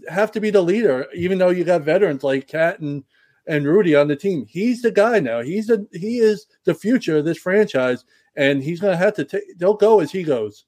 [0.09, 3.05] have to be the leader, even though you got veterans like Cat and
[3.47, 4.47] and Rudy on the team.
[4.49, 5.43] He's the guy now.
[5.43, 8.05] He's the he is the future of this franchise,
[8.35, 9.59] and he's going to have to take.
[9.59, 10.65] They'll go as he goes.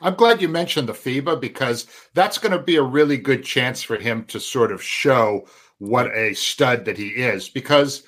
[0.00, 3.82] I'm glad you mentioned the FIBA because that's going to be a really good chance
[3.82, 5.46] for him to sort of show
[5.78, 7.48] what a stud that he is.
[7.48, 8.02] Because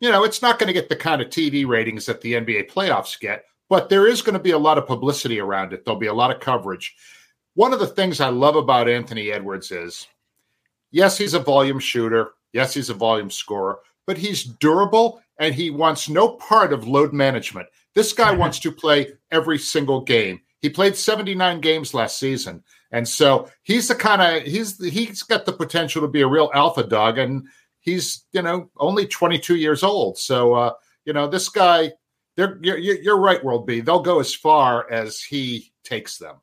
[0.00, 2.70] you know it's not going to get the kind of TV ratings that the NBA
[2.70, 5.84] playoffs get, but there is going to be a lot of publicity around it.
[5.84, 6.96] There'll be a lot of coverage.
[7.54, 10.06] One of the things I love about Anthony Edwards is,
[10.90, 12.30] yes, he's a volume shooter.
[12.52, 17.12] Yes, he's a volume scorer, but he's durable and he wants no part of load
[17.12, 17.68] management.
[17.94, 20.40] This guy wants to play every single game.
[20.60, 22.64] He played 79 games last season.
[22.90, 26.50] And so he's the kind of he's he's got the potential to be a real
[26.54, 27.46] alpha dog and
[27.88, 30.18] he's, you know, only 22 years old.
[30.18, 30.72] So uh,
[31.04, 31.92] you know, this guy
[32.36, 33.80] they're you're, right, World B.
[33.80, 36.36] They'll go as far as he takes them.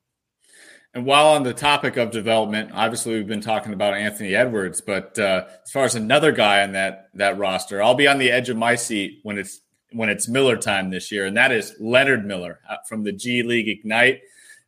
[0.93, 5.17] And while on the topic of development, obviously we've been talking about Anthony Edwards, but
[5.17, 8.49] uh, as far as another guy on that that roster, I'll be on the edge
[8.49, 12.25] of my seat when it's when it's Miller time this year, and that is Leonard
[12.25, 14.21] Miller uh, from the G League Ignite.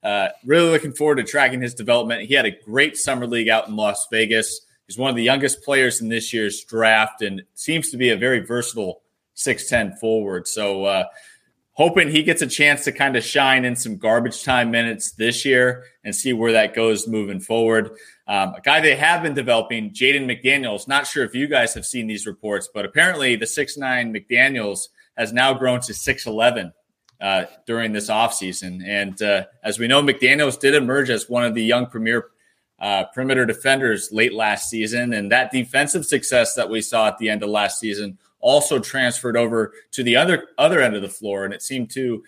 [0.04, 2.22] Uh, really looking forward to tracking his development.
[2.22, 4.62] He had a great summer league out in Las Vegas.
[4.88, 8.18] He's one of the youngest players in this year's draft, and seems to be a
[8.18, 9.02] very versatile
[9.34, 10.48] six ten forward.
[10.48, 10.86] So.
[10.86, 11.06] Uh,
[11.78, 15.46] hoping he gets a chance to kind of shine in some garbage time minutes this
[15.46, 17.92] year and see where that goes moving forward.
[18.28, 20.88] Um, a guy they have been developing, Jaden McDaniels.
[20.88, 24.88] Not sure if you guys have seen these reports, but apparently the six nine McDaniels
[25.18, 26.74] has now grown to 6'11
[27.22, 28.84] uh, during this offseason.
[28.84, 32.30] And uh, as we know, McDaniels did emerge as one of the young premier
[32.80, 35.14] uh, perimeter defenders late last season.
[35.14, 39.36] And that defensive success that we saw at the end of last season also transferred
[39.36, 42.24] over to the other other end of the floor, and it seemed to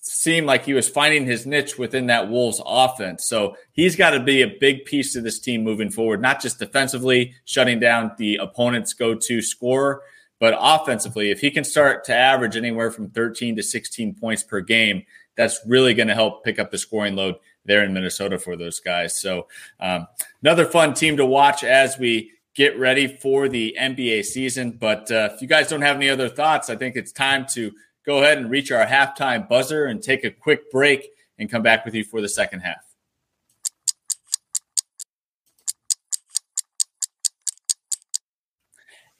[0.00, 3.26] seem like he was finding his niche within that Wolves offense.
[3.26, 6.58] So he's got to be a big piece to this team moving forward, not just
[6.58, 10.00] defensively shutting down the opponent's go-to scorer,
[10.40, 11.30] but offensively.
[11.30, 15.04] If he can start to average anywhere from 13 to 16 points per game,
[15.36, 17.36] that's really going to help pick up the scoring load
[17.68, 19.20] there in Minnesota for those guys.
[19.20, 19.46] So
[19.78, 20.08] um,
[20.42, 24.72] another fun team to watch as we get ready for the NBA season.
[24.72, 27.70] But uh, if you guys don't have any other thoughts, I think it's time to
[28.04, 31.84] go ahead and reach our halftime buzzer and take a quick break and come back
[31.84, 32.87] with you for the second half.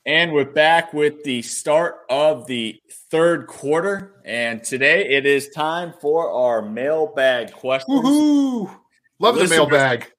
[0.08, 4.14] And we're back with the start of the third quarter.
[4.24, 8.00] And today it is time for our mailbag questions.
[8.00, 8.74] Woohoo!
[9.18, 10.10] Love the mailbag.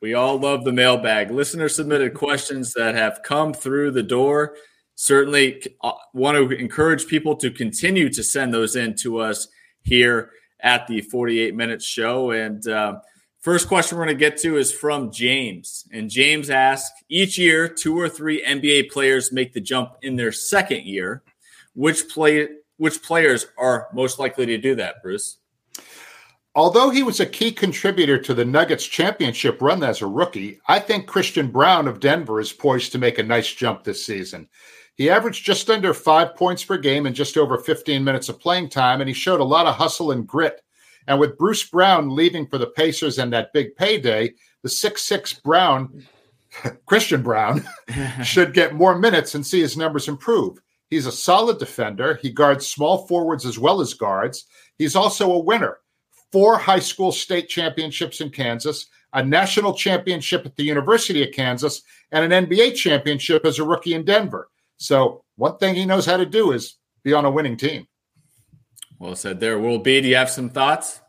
[0.00, 1.30] We all love the mailbag.
[1.30, 4.56] Listener submitted questions that have come through the door.
[4.94, 9.48] Certainly uh, want to encourage people to continue to send those in to us
[9.82, 10.30] here
[10.60, 12.30] at the 48 minutes show.
[12.30, 13.00] And uh,
[13.40, 15.86] first question we're going to get to is from James.
[15.92, 20.32] And James asks Each year, two or three NBA players make the jump in their
[20.32, 21.22] second year.
[21.74, 25.36] Which play which players are most likely to do that, Bruce?
[26.54, 30.80] Although he was a key contributor to the Nuggets championship run as a rookie, I
[30.80, 34.48] think Christian Braun of Denver is poised to make a nice jump this season.
[34.96, 38.68] He averaged just under five points per game in just over 15 minutes of playing
[38.70, 40.60] time, and he showed a lot of hustle and grit.
[41.06, 46.06] And with Bruce Brown leaving for the Pacers and that big payday, the six-six Braun,
[46.86, 47.64] Christian Braun,
[48.24, 50.58] should get more minutes and see his numbers improve.
[50.88, 52.18] He's a solid defender.
[52.20, 54.46] He guards small forwards as well as guards.
[54.76, 55.78] He's also a winner
[56.32, 61.82] four high school state championships in Kansas, a national championship at the University of Kansas,
[62.12, 64.48] and an NBA championship as a rookie in Denver.
[64.76, 67.86] So, one thing he knows how to do is be on a winning team.
[69.00, 69.58] Well said there.
[69.58, 71.00] World B, do you have some thoughts?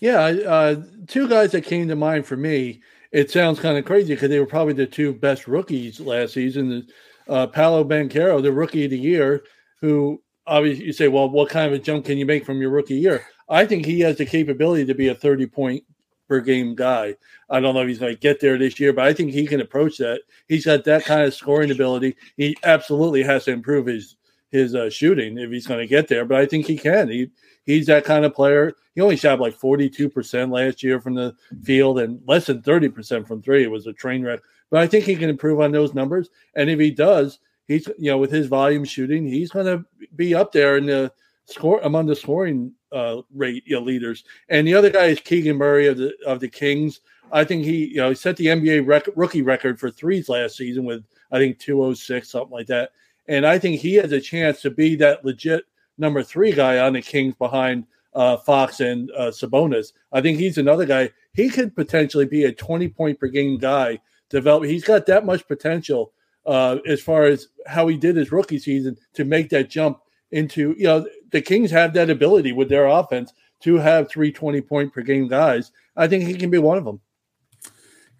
[0.00, 2.82] Yeah, uh, two guys that came to mind for me.
[3.12, 6.88] It sounds kind of crazy because they were probably the two best rookies last season.
[7.28, 9.44] Uh, Paolo Banchero, the rookie of the year,
[9.80, 12.70] who obviously you say, well, what kind of a jump can you make from your
[12.70, 13.24] rookie year?
[13.48, 15.84] I think he has the capability to be a 30 point
[16.28, 17.14] per game guy.
[17.48, 19.46] I don't know if he's going to get there this year, but I think he
[19.46, 20.22] can approach that.
[20.48, 22.16] He's got that kind of scoring ability.
[22.36, 24.16] He absolutely has to improve his
[24.50, 27.08] his uh, shooting if he's going to get there, but I think he can.
[27.08, 27.30] He
[27.64, 28.72] he's that kind of player.
[28.94, 33.42] He only shot like 42% last year from the field and less than 30% from
[33.42, 33.62] three.
[33.62, 34.40] It was a train wreck.
[34.70, 36.30] But I think he can improve on those numbers.
[36.56, 39.84] And if he does, he's you know with his volume shooting, he's going to
[40.16, 41.12] be up there in the
[41.44, 44.24] score among the scoring uh, rate you know, leaders.
[44.48, 47.00] And the other guy is Keegan Murray of the of the Kings.
[47.32, 50.56] I think he you know he set the NBA rec- rookie record for threes last
[50.56, 52.90] season with I think 206 something like that.
[53.28, 55.64] And I think he has a chance to be that legit
[55.98, 59.92] number three guy on the Kings behind uh, Fox and uh, Sabonis.
[60.12, 61.10] I think he's another guy.
[61.32, 64.00] He could potentially be a 20 point per game guy.
[64.30, 64.64] Develop.
[64.64, 66.12] He's got that much potential
[66.46, 70.00] uh, as far as how he did his rookie season to make that jump
[70.32, 74.60] into you know the Kings have that ability with their offense to have three 20
[74.62, 75.72] point per game guys.
[75.96, 77.00] I think he can be one of them.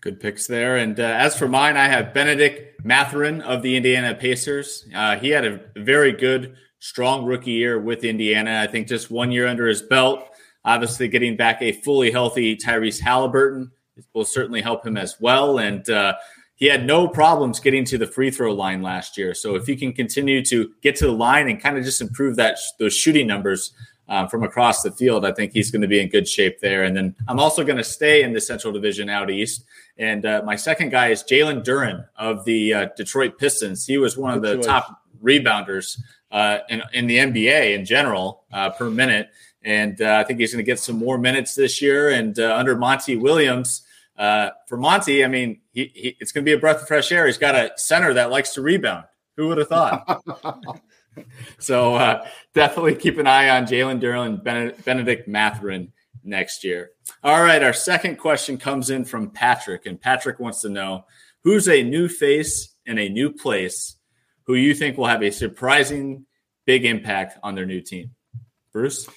[0.01, 0.77] Good picks there.
[0.77, 4.87] And uh, as for mine, I have Bennedict Mathurin of the Indiana Pacers.
[4.95, 8.61] Uh, he had a very good, strong rookie year with Indiana.
[8.63, 10.25] I think just one year under his belt.
[10.65, 13.71] Obviously, getting back a fully healthy Tyrese Halliburton
[14.15, 15.59] will certainly help him as well.
[15.59, 16.15] And uh,
[16.57, 19.35] he had no problems getting to the free throw line last year.
[19.35, 22.37] So if he can continue to get to the line and kind of just improve
[22.37, 23.73] that those shooting numbers
[24.09, 26.85] um, from across the field, I think he's going to be in good shape there.
[26.85, 29.65] And then I'm also going to stay in the Central Division out east.
[30.01, 33.87] And uh, my second guy is Jalen Duren of the uh, Detroit Pistons.
[33.87, 38.71] He was one of the top rebounders uh, in, in, the NBA in general uh,
[38.71, 39.29] per minute.
[39.63, 42.09] and uh, I think he's going to get some more minutes this year.
[42.09, 43.83] And uh, under Monty Williams,
[44.17, 47.13] uh, for Monty, I mean, he, he, it's going to be a breath of fresh
[47.13, 47.27] air.
[47.27, 49.05] He's got a center that likes to rebound.
[49.37, 50.23] Who would have thought?
[51.59, 55.93] so uh, definitely keep an eye on Jalen Duren and Bennedict Mathurin
[56.25, 56.91] next year.
[57.23, 61.05] All right, our second question comes in from Patrick, and Patrick wants to know
[61.43, 63.97] who's a new face in a new place
[64.45, 66.27] who you think will have a surprising
[66.67, 68.11] big impact on their new team.
[68.73, 69.09] Bruce?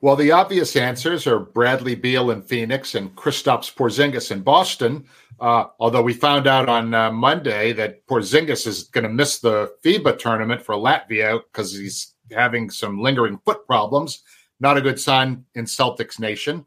[0.00, 5.06] Well, the obvious answers are Bradley Beal in Phoenix and Kristaps Porzingis in Boston.
[5.40, 9.72] Uh, although we found out on uh, Monday that Porzingis is going to miss the
[9.84, 14.22] FIBA tournament for Latvia because he's having some lingering foot problems.
[14.58, 16.64] Not a good sign in Celtics Nation.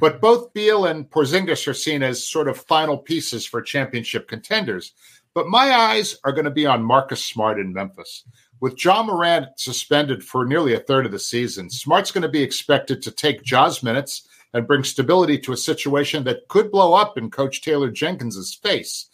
[0.00, 4.92] But both Beal and Porzingis are seen as sort of final pieces for championship contenders.
[5.34, 8.24] But my eyes are going to be on Marcus Smart in Memphis.
[8.60, 12.42] With Ja Morant suspended for nearly a third of the season, Smart's going to be
[12.42, 17.18] expected to take Ja's minutes and bring stability to a situation that could blow up
[17.18, 19.06] in Coach Taylor Jenkins's face.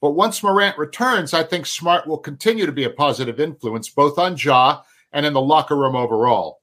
[0.00, 4.18] But once Morant returns, I think Smart will continue to be a positive influence both
[4.18, 6.59] on Ja and in the locker room overall.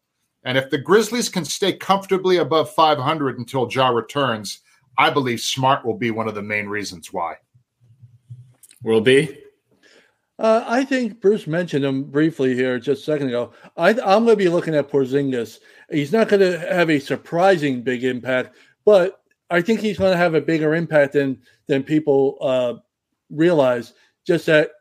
[0.47, 4.62] And if the Grizzlies can stay comfortably above 500 until Ja returns,
[4.97, 7.36] I believe Smart will be one of the main reasons why.
[8.81, 9.43] Will be.
[10.39, 13.51] Uh, I think Bruce mentioned him briefly here just a second ago.
[13.75, 15.60] I, am going to be looking at Porzingis.
[15.91, 18.55] He's not going to have a surprising big impact,
[18.86, 22.75] but I think he's going to have a bigger impact than than people uh,
[23.29, 23.93] realize.
[24.25, 24.71] Just that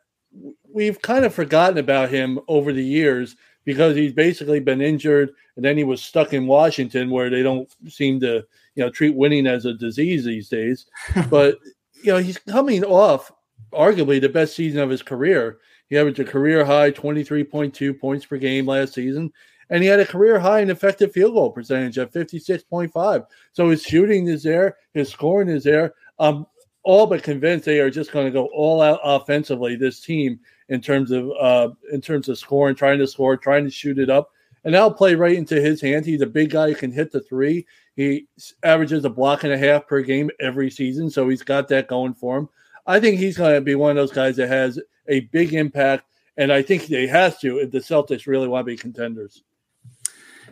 [0.71, 3.35] we've kind of forgotten about him over the years
[3.67, 7.69] because he's basically been injured, and then he was stuck in Washington, where they don't
[7.89, 8.35] seem to
[8.75, 10.85] you know treat winning as a disease these days.
[11.29, 11.57] but
[12.01, 13.29] you know he's coming off
[13.73, 15.57] arguably the best season of his career.
[15.89, 19.33] He averaged a career high 23.2 points per game last season,
[19.69, 23.25] and he had a career high in effective field goal percentage at 56.5.
[23.51, 25.93] So his shooting is there, his scoring is there.
[26.19, 26.45] I'm
[26.83, 29.75] all but convinced they are just going to go all out offensively.
[29.75, 33.71] This team in terms of uh, in terms of scoring, trying to score, trying to
[33.71, 34.31] shoot it up,
[34.63, 36.05] and that'll play right into his hand.
[36.05, 37.65] He's a big guy who can hit the three.
[37.95, 38.27] He
[38.63, 42.13] averages a block and a half per game every season, so he's got that going
[42.13, 42.49] for him.
[42.85, 46.05] I think he's going to be one of those guys that has a big impact,
[46.37, 49.43] and I think he has to if the Celtics really want to be contenders.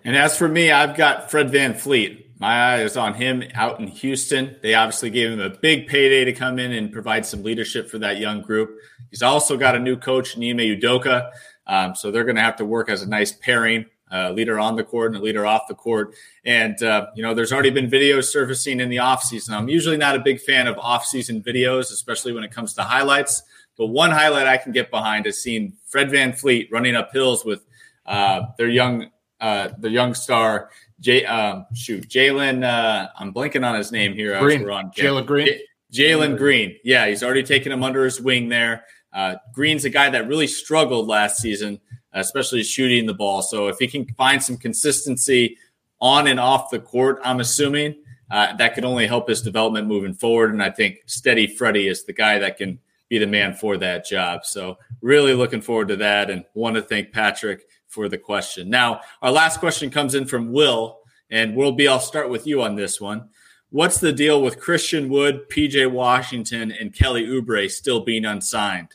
[0.06, 2.26] And as for me, I've got Fred VanVleet.
[2.38, 4.56] My eye is on him out in Houston.
[4.62, 7.98] They obviously gave him a big payday to come in and provide some leadership for
[7.98, 8.78] that young group.
[9.10, 11.32] He's also got a new coach, Ime Udoka.
[11.65, 14.76] Um, so they're going to have to work as a nice pairing uh, leader on
[14.76, 16.13] the court and a leader off the court.
[16.46, 19.52] And, uh, you know, there's already been videos surfacing in the offseason.
[19.52, 23.41] I'm usually not a big fan of offseason videos, especially when it comes to highlights.
[23.76, 27.65] But one highlight I can get behind is seeing Fred VanVleet running up hills with
[28.06, 29.10] uh, their young
[29.45, 32.63] uh, the young star, Jay, um, shoot, Jalen.
[32.63, 34.39] Uh, I'm blanking on his name here.
[34.39, 34.63] Green.
[34.63, 35.60] Jalen Green.
[35.93, 36.77] Jalen Green.
[36.84, 38.86] Yeah, he's already taken him under his wing there.
[39.13, 41.79] Uh, Green's a guy that really struggled last season
[42.15, 43.41] especially shooting the ball.
[43.41, 45.58] So if he can find some consistency
[45.99, 47.95] on and off the court, I'm assuming
[48.31, 50.53] uh, that could only help his development moving forward.
[50.53, 52.79] And I think Steady Freddie is the guy that can
[53.10, 54.45] be the man for that job.
[54.45, 58.69] So really looking forward to that and want to thank Patrick for the question.
[58.69, 60.99] Now, our last question comes in from Will,
[61.31, 63.29] and World B, I'll start with you on this one.
[63.71, 68.89] What's the deal with Christian Wood, PJ Washington, and Kelly Oubre still being unsigned?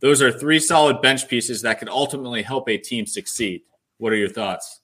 [0.00, 3.62] those are three solid bench pieces that could ultimately help a team succeed.
[3.98, 4.80] What are your thoughts?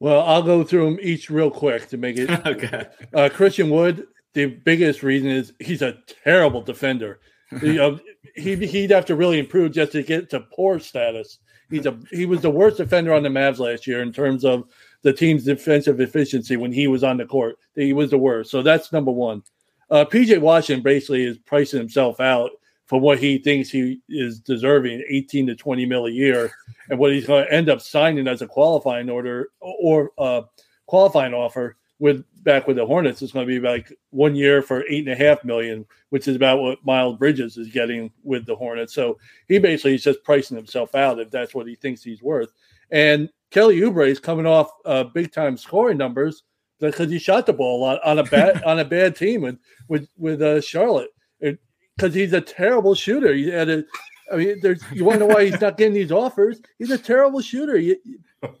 [0.00, 2.30] Well, I'll go through them each real quick to make it.
[2.46, 2.86] okay.
[3.14, 7.20] Uh, Christian Wood, the biggest reason is he's a terrible defender.
[7.62, 8.00] you know,
[8.34, 11.38] he he'd have to really improve just to get to poor status.
[11.70, 14.68] He's a he was the worst defender on the Mavs last year in terms of
[15.02, 17.58] the team's defensive efficiency when he was on the court.
[17.74, 18.50] He was the worst.
[18.50, 19.42] So that's number one.
[19.90, 22.50] Uh, PJ Washington basically is pricing himself out
[22.86, 26.50] for what he thinks he is deserving 18 to 20 mil a year
[26.88, 30.42] and what he's going to end up signing as a qualifying order or uh,
[30.86, 34.84] qualifying offer with back with the Hornets is going to be like one year for
[34.88, 38.56] eight and a half million, which is about what Miles Bridges is getting with the
[38.56, 38.94] Hornets.
[38.94, 39.18] So
[39.48, 42.52] he basically is just pricing himself out if that's what he thinks he's worth.
[42.90, 46.44] And Kelly Oubre is coming off uh, big time scoring numbers
[46.80, 49.58] because he shot the ball a lot on a bad on a bad team with
[49.88, 51.10] with with uh, Charlotte.
[51.40, 53.32] Because he's a terrible shooter.
[53.32, 53.84] He had a,
[54.30, 56.60] I mean, there's you wonder why he's not getting these offers?
[56.78, 57.80] He's a terrible shooter.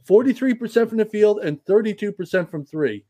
[0.04, 3.04] Forty-three percent from the field and thirty-two percent from three,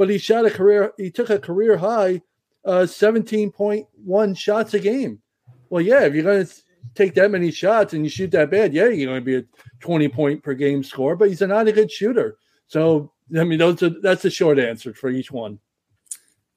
[0.00, 0.94] but he shot a career.
[0.96, 2.22] He took a career high,
[2.64, 5.20] uh, seventeen point one shots a game.
[5.68, 6.52] Well, yeah, if you're going to
[6.94, 9.44] take that many shots and you shoot that bad, yeah, you're going to be a
[9.78, 11.16] twenty point per game score.
[11.16, 12.38] But he's not a good shooter.
[12.66, 15.58] So I mean, those are, that's the short answer for each one.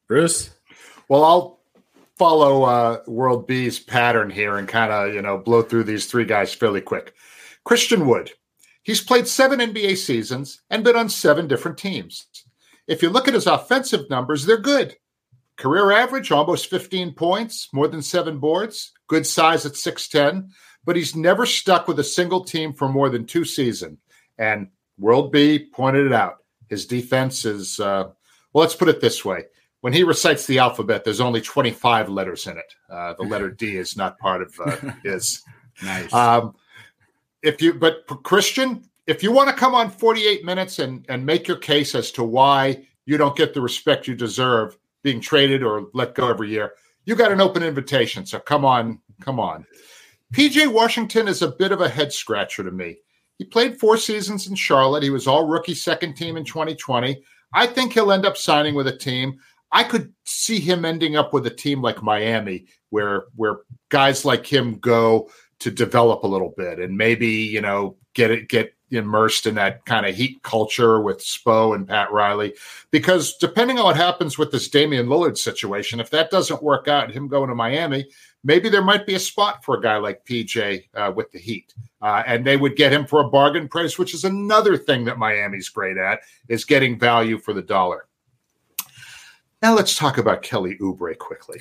[0.08, 0.52] Bruce?
[1.10, 1.60] Well, I'll
[2.16, 6.24] follow uh, World B's pattern here and kind of, you know, blow through these three
[6.24, 7.14] guys fairly quick.
[7.66, 8.32] Christian Wood.
[8.84, 12.28] He's played seven NBA seasons and been on seven different teams.
[12.88, 14.96] If you look at his offensive numbers, they're good.
[15.56, 20.50] Career average, almost 15 points, more than seven boards, good size at 6'10,
[20.84, 24.00] but he's never stuck with a single team for more than two seasons.
[24.38, 26.38] And World B pointed it out.
[26.70, 28.10] His defense is, uh,
[28.52, 29.46] well, let's put it this way.
[29.82, 32.74] When he recites the alphabet, there's only 25 letters in it.
[32.90, 35.44] Uh, the letter D is not part of uh, his.
[35.84, 36.12] Nice.
[36.14, 36.56] Um,
[37.42, 41.48] if you, but Christian, if you want to come on 48 minutes and, and make
[41.48, 45.88] your case as to why you don't get the respect you deserve being traded or
[45.94, 46.74] let go every year,
[47.06, 48.26] you got an open invitation.
[48.26, 49.66] So come on, come on.
[50.34, 52.98] PJ Washington is a bit of a head scratcher to me.
[53.38, 55.04] He played four seasons in Charlotte.
[55.04, 57.22] He was all rookie second team in 2020.
[57.54, 59.40] I think he'll end up signing with a team.
[59.72, 64.46] I could see him ending up with a team like Miami, where where guys like
[64.46, 65.30] him go
[65.64, 69.86] to develop a little bit and maybe you know get it get immersed in that
[69.86, 72.54] kind of heat culture with Spo and Pat Riley.
[72.92, 77.12] Because depending on what happens with this Damian Lillard situation, if that doesn't work out,
[77.12, 78.08] him going to Miami,
[78.44, 81.74] maybe there might be a spot for a guy like PJ uh, with the Heat,
[82.02, 85.18] uh, and they would get him for a bargain price, which is another thing that
[85.18, 88.08] Miami's great at is getting value for the dollar.
[89.62, 91.60] Now let's talk about Kelly Oubre quickly.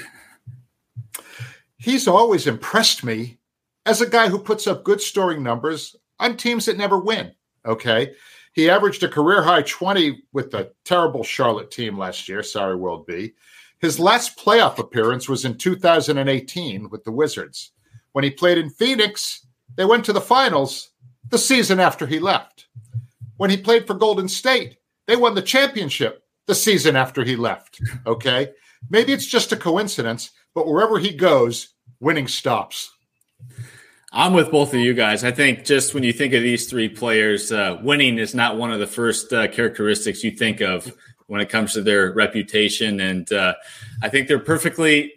[1.78, 3.38] He's always impressed me
[3.86, 7.32] as a guy who puts up good scoring numbers on teams that never win.
[7.64, 8.12] Okay.
[8.52, 12.42] He averaged a career high 20 with the terrible Charlotte team last year.
[12.42, 13.32] Sorry, World B.
[13.78, 17.72] His last playoff appearance was in 2018 with the Wizards.
[18.12, 20.90] When he played in Phoenix, they went to the finals
[21.28, 22.66] the season after he left.
[23.38, 24.76] When he played for Golden State,
[25.06, 27.80] they won the championship the season after he left.
[28.06, 28.50] Okay.
[28.90, 31.68] Maybe it's just a coincidence, but wherever he goes,
[32.00, 32.92] winning stops.
[34.14, 35.24] I'm with both of you guys.
[35.24, 38.70] I think just when you think of these three players, uh, winning is not one
[38.70, 40.92] of the first uh, characteristics you think of
[41.28, 43.00] when it comes to their reputation.
[43.00, 43.54] And uh,
[44.02, 45.14] I think they're perfectly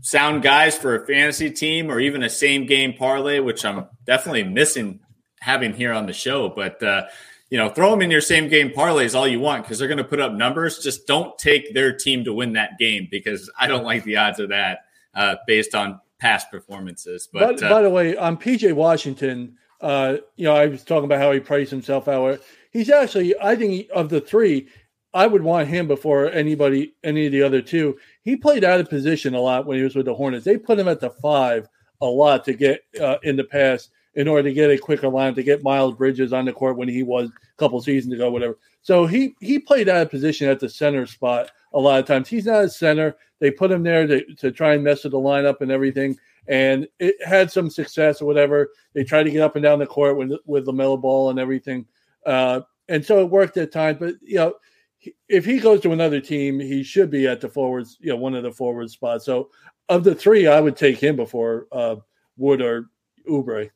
[0.00, 4.42] sound guys for a fantasy team or even a same game parlay, which I'm definitely
[4.42, 4.98] missing
[5.40, 6.48] having here on the show.
[6.48, 7.06] But, uh,
[7.48, 9.98] you know, throw them in your same game parlays all you want because they're going
[9.98, 10.80] to put up numbers.
[10.80, 14.40] Just don't take their team to win that game because I don't like the odds
[14.40, 14.80] of that
[15.14, 17.28] uh, based on past performances.
[17.32, 21.04] But, but uh, by the way, on PJ Washington, uh, you know, I was talking
[21.04, 22.40] about how he priced himself out.
[22.70, 24.68] He's actually, I think, of the three,
[25.14, 27.98] I would want him before anybody, any of the other two.
[28.22, 30.44] He played out of position a lot when he was with the Hornets.
[30.44, 31.68] They put him at the five
[32.00, 35.34] a lot to get uh, in the past in order to get a quicker line
[35.34, 38.58] to get Miles Bridges on the court when he was a couple seasons ago, whatever.
[38.82, 42.28] So he he played out of position at the center spot a lot of times.
[42.28, 43.16] He's not a center.
[43.38, 46.18] They put him there to, to try and mess with the lineup and everything.
[46.48, 48.70] And it had some success or whatever.
[48.94, 51.38] They tried to get up and down the court with with the mellow ball and
[51.38, 51.86] everything.
[52.24, 53.98] Uh, and so it worked at times.
[54.00, 54.54] But you know,
[55.28, 58.34] if he goes to another team, he should be at the forwards, you know, one
[58.34, 59.26] of the forward spots.
[59.26, 59.50] So
[59.88, 61.96] of the three, I would take him before uh,
[62.36, 62.88] Wood or
[63.28, 63.70] Oubre.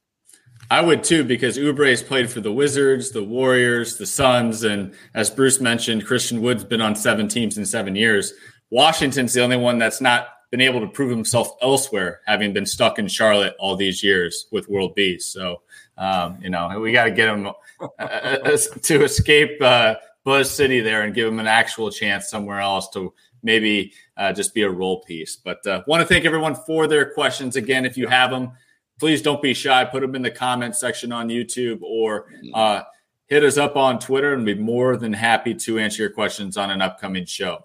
[0.68, 4.94] I would too, because Oubre has played for the Wizards, the Warriors, the Suns, and
[5.14, 8.34] as Bruce mentioned, Christian Wood's been on seven teams in seven years.
[8.70, 12.98] Washington's the only one that's not been able to prove himself elsewhere, having been stuck
[12.98, 15.32] in Charlotte all these years with World Beast.
[15.32, 15.62] So,
[15.96, 17.52] um, you know, we got to get him uh,
[17.98, 19.94] uh, to escape uh,
[20.24, 24.54] Buzz City there and give him an actual chance somewhere else to maybe uh, just
[24.54, 25.36] be a role piece.
[25.36, 27.56] But uh, want to thank everyone for their questions.
[27.56, 28.52] Again, if you have them,
[29.00, 29.84] please don't be shy.
[29.84, 32.82] Put them in the comment section on YouTube or uh,
[33.26, 36.56] hit us up on Twitter, and we'd be more than happy to answer your questions
[36.56, 37.64] on an upcoming show.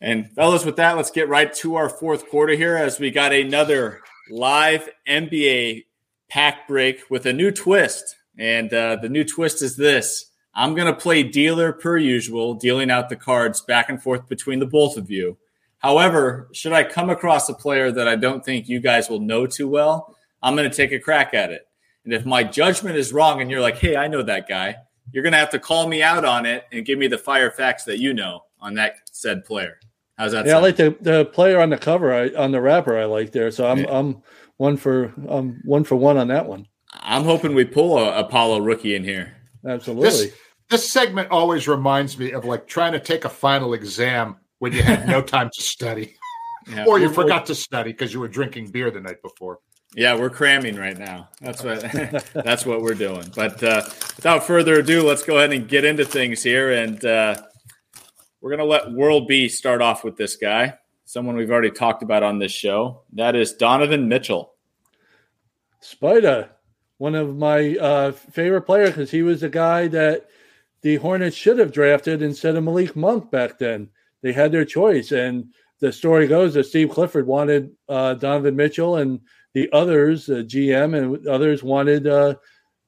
[0.00, 3.32] And fellas, with that, let's get right to our fourth quarter here as we got
[3.32, 5.86] another live NBA
[6.28, 8.16] pack break with a new twist.
[8.36, 12.90] And uh, the new twist is this I'm going to play dealer per usual, dealing
[12.90, 15.38] out the cards back and forth between the both of you.
[15.78, 19.46] However, should I come across a player that I don't think you guys will know
[19.46, 20.13] too well,
[20.44, 21.66] I'm going to take a crack at it.
[22.04, 24.76] And if my judgment is wrong and you're like, hey, I know that guy,
[25.10, 27.50] you're going to have to call me out on it and give me the fire
[27.50, 29.78] facts that you know on that said player.
[30.18, 30.44] How's that?
[30.44, 30.64] Yeah, sound?
[30.64, 32.98] I like the, the player on the cover, I, on the wrapper.
[32.98, 33.50] I like there.
[33.50, 33.98] So I'm yeah.
[33.98, 34.22] I'm
[34.58, 36.68] one for um one for one on that one.
[36.92, 39.34] I'm hoping we pull a Paolo rookie in here.
[39.66, 40.08] Absolutely.
[40.10, 40.32] This,
[40.70, 44.82] this segment always reminds me of like trying to take a final exam when you
[44.82, 46.14] had no time to study.
[46.68, 46.84] Yeah.
[46.86, 49.58] Or you forgot to study because you were drinking beer the night before.
[49.96, 51.28] Yeah, we're cramming right now.
[51.40, 51.80] That's what
[52.34, 53.30] that's what we're doing.
[53.34, 53.82] But uh,
[54.16, 57.36] without further ado, let's go ahead and get into things here, and uh,
[58.40, 62.22] we're gonna let World B start off with this guy, someone we've already talked about
[62.22, 63.02] on this show.
[63.12, 64.54] That is Donovan Mitchell.
[65.80, 66.50] Spider,
[66.98, 70.28] one of my uh, favorite players because he was the guy that
[70.82, 73.90] the Hornets should have drafted instead of Malik Monk back then.
[74.22, 78.96] They had their choice, and the story goes that Steve Clifford wanted uh, Donovan Mitchell,
[78.96, 79.20] and
[79.54, 82.34] the others, uh, GM and others, wanted uh,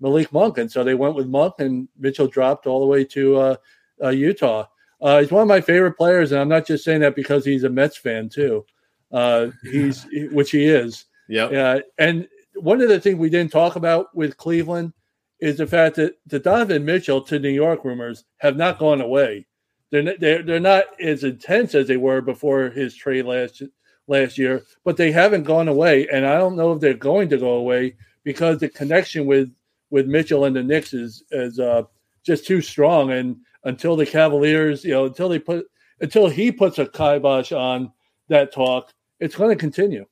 [0.01, 3.37] Malik Monk, and so they went with Monk, and Mitchell dropped all the way to
[3.37, 3.57] uh,
[4.03, 4.67] uh, Utah.
[5.01, 7.64] Uh, he's one of my favorite players, and I'm not just saying that because he's
[7.64, 8.64] a Mets fan too.
[9.62, 11.07] he's which he is.
[11.29, 11.81] Yeah.
[11.99, 14.93] and one of the things we didn't talk about with Cleveland
[15.41, 19.47] is the fact that the Donovan Mitchell to New York rumors have not gone away.
[19.91, 23.62] They're, they're, they're not as intense as they were before his trade last
[24.09, 26.07] last year, but they haven't gone away.
[26.13, 29.53] And I don't know if they're going to go away because the connection with
[29.91, 31.83] with Mitchell and the Knicks is is uh,
[32.25, 33.13] just too strong.
[33.13, 35.67] And until the Cavaliers, you know, until they put
[36.01, 37.93] until he puts a kibosh on
[38.29, 40.05] that talk, it's going to continue.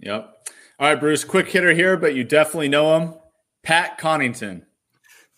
[0.00, 0.34] Yep.
[0.80, 3.14] All right, Bruce, quick hitter here, but you definitely know him.
[3.64, 4.62] Pat Connaughton.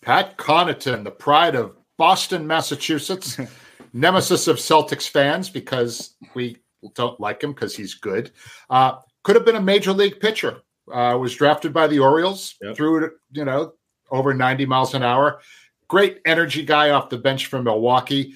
[0.01, 3.39] Pat Connaughton, the pride of Boston, Massachusetts,
[3.93, 6.57] nemesis of Celtics fans because we
[6.95, 8.31] don't like him because he's good.
[8.69, 10.61] Uh, could have been a major league pitcher.
[10.91, 12.75] Uh, was drafted by the Orioles, yep.
[12.75, 13.73] threw it, you know,
[14.09, 15.39] over 90 miles an hour.
[15.87, 18.33] Great energy guy off the bench from Milwaukee.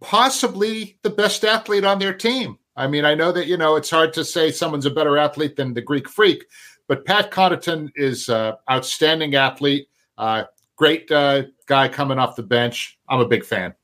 [0.00, 2.58] Possibly the best athlete on their team.
[2.76, 5.56] I mean, I know that you know it's hard to say someone's a better athlete
[5.56, 6.44] than the Greek Freak,
[6.86, 9.88] but Pat Connaughton is an outstanding athlete,
[10.18, 10.44] uh,
[10.76, 12.98] great uh, guy coming off the bench.
[13.08, 13.74] I'm a big fan.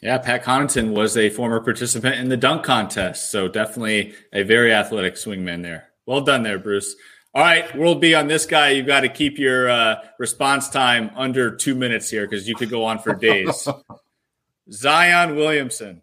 [0.00, 4.72] Yeah, Pat Connaughton was a former participant in the dunk contest, so definitely a very
[4.72, 5.90] athletic swingman there.
[6.06, 6.96] Well done there, Bruce.
[7.34, 11.10] All right, World B on this guy, you've got to keep your uh, response time
[11.14, 13.68] under two minutes here because you could go on for days.
[14.72, 16.02] Zion Williamson.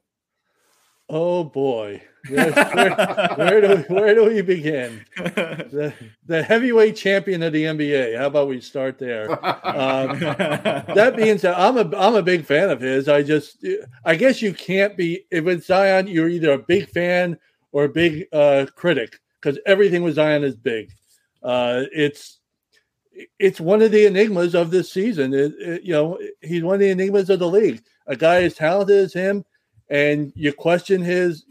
[1.09, 2.51] Oh boy, where,
[3.35, 5.05] where, do where do we begin?
[5.15, 5.93] The,
[6.25, 8.17] the heavyweight champion of the NBA.
[8.17, 9.31] How about we start there?
[9.67, 13.07] Um, that being said, I'm a I'm a big fan of his.
[13.07, 13.65] I just
[14.05, 17.37] I guess you can't be if it's Zion, you're either a big fan
[17.71, 20.91] or a big uh, critic because everything with Zion is big.
[21.43, 22.39] Uh, it's
[23.39, 25.33] it's one of the enigmas of this season.
[25.33, 27.83] It, it, you know, he's one of the enigmas of the league.
[28.05, 29.43] A guy as talented as him
[29.89, 31.45] and you question his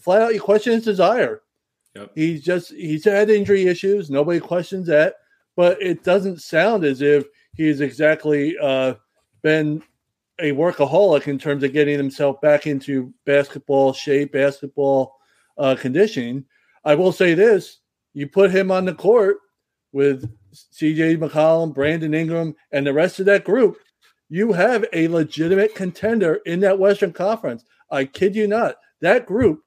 [0.00, 0.34] flat out.
[0.34, 1.42] You question his desire.
[1.94, 2.12] Yep.
[2.14, 4.10] He's just he's had injury issues.
[4.10, 5.14] Nobody questions that,
[5.56, 8.94] but it doesn't sound as if he's exactly uh,
[9.42, 9.82] been
[10.38, 15.16] a workaholic in terms of getting himself back into basketball shape, basketball
[15.58, 16.44] uh, conditioning.
[16.84, 17.78] I will say this:
[18.14, 19.38] you put him on the court
[19.92, 21.16] with C.J.
[21.16, 23.76] McCollum, Brandon Ingram, and the rest of that group
[24.30, 27.64] you have a legitimate contender in that Western Conference.
[27.90, 28.76] I kid you not.
[29.00, 29.62] That group,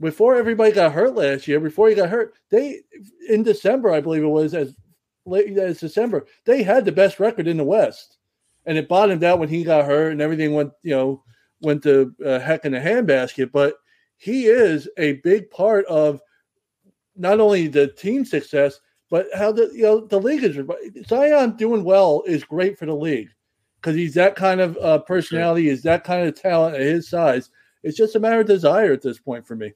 [0.00, 2.80] before everybody got hurt last year, before he got hurt, they
[3.28, 4.76] in December, I believe it was as
[5.24, 8.18] late as December, they had the best record in the West,
[8.66, 11.22] and it bottomed out when he got hurt and everything went, you know,
[11.60, 13.50] went to uh, heck in a handbasket.
[13.52, 13.74] But
[14.16, 16.20] he is a big part of
[17.16, 18.80] not only the team success,
[19.10, 20.58] but how the you know the league is.
[21.06, 23.28] Zion doing well is great for the league
[23.80, 27.50] because he's that kind of uh, personality, he's that kind of talent at his size.
[27.82, 29.72] It's just a matter of desire at this point for me.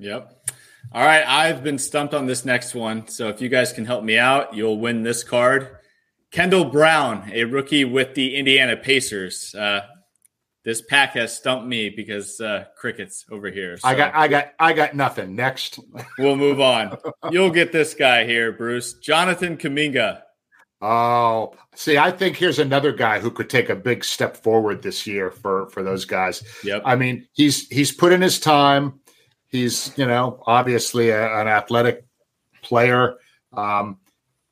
[0.00, 0.48] Yep.
[0.92, 3.06] All right, I've been stumped on this next one.
[3.06, 5.76] So if you guys can help me out, you'll win this card.
[6.32, 9.54] Kendall Brown, a rookie with the Indiana Pacers.
[9.54, 9.82] Uh,
[10.64, 13.76] this pack has stumped me because uh, crickets over here.
[13.76, 15.36] So I got, I got, I got nothing.
[15.36, 15.78] Next,
[16.18, 16.96] we'll move on.
[17.30, 18.94] You'll get this guy here, Bruce.
[18.94, 20.22] Jonathan Kuminga.
[20.82, 25.06] Oh, see, I think here's another guy who could take a big step forward this
[25.06, 26.42] year for for those guys.
[26.64, 26.82] Yep.
[26.86, 28.99] I mean, he's he's put in his time.
[29.50, 32.04] He's you know obviously a, an athletic
[32.62, 33.16] player.
[33.52, 33.98] Um,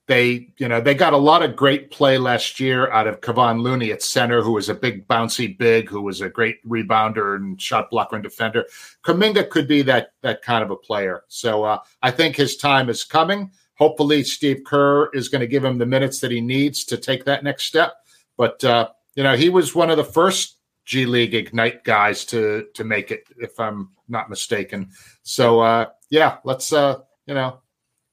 [0.08, 3.60] they you know they got a lot of great play last year out of Kevon
[3.62, 7.60] Looney at center, who was a big bouncy big, who was a great rebounder and
[7.60, 8.64] shot blocker and defender.
[9.04, 11.22] Kuminga could be that that kind of a player.
[11.28, 13.52] So uh, I think his time is coming.
[13.74, 17.24] Hopefully, Steve Kerr is going to give him the minutes that he needs to take
[17.26, 17.92] that next step.
[18.36, 22.66] But uh, you know, he was one of the first G League Ignite guys to
[22.74, 24.90] to make it, if I'm not mistaken.
[25.22, 27.60] So uh, yeah, let's uh, you know,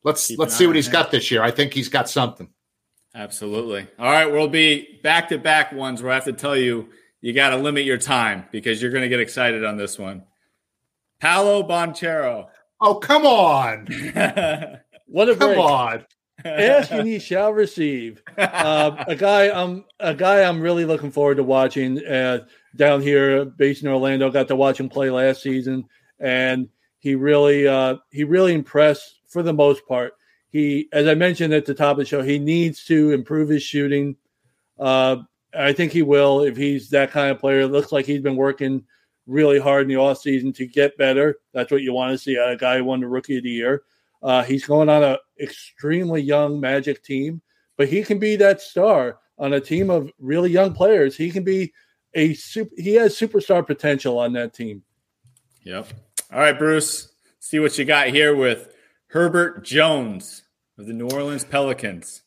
[0.04, 0.94] let's Keep let's see what he's him.
[0.94, 1.44] got this year.
[1.44, 2.50] I think he's got something.
[3.14, 3.88] Absolutely.
[3.98, 6.90] All right, we'll be back to back ones where I have to tell you
[7.22, 10.24] you got to limit your time because you're going to get excited on this one.
[11.20, 12.48] Paolo Banchero.
[12.82, 13.88] Oh, come on.
[15.08, 15.58] what a come break.
[15.60, 16.06] on.
[16.44, 18.22] Ask and he shall receive.
[18.38, 23.46] Uh, a guy I'm a guy I'm really looking forward to watching uh, down here
[23.46, 24.30] based in Orlando.
[24.30, 25.86] Got to watch him play last season,
[26.20, 26.70] and
[27.00, 30.14] he really uh, he really impressed for the most part.
[30.50, 33.62] He, as I mentioned at the top of the show, he needs to improve his
[33.62, 34.16] shooting.
[34.80, 35.18] Uh,
[35.54, 37.62] I think he will if he's that kind of player.
[37.62, 38.84] It looks like he's been working
[39.28, 41.36] really hard in the off season to get better.
[41.54, 43.84] That's what you want to see a guy who won the Rookie of the Year.
[44.24, 47.42] Uh, he's going on an extremely young Magic team,
[47.78, 51.16] but he can be that star on a team of really young players.
[51.16, 51.74] He can be
[52.16, 52.74] a super.
[52.78, 54.84] He has superstar potential on that team.
[55.64, 55.88] Yep.
[56.32, 57.12] All right, Bruce.
[57.40, 58.74] See what you got here with
[59.08, 60.44] Herbert Jones
[60.78, 62.24] of the New Orleans Pelicans.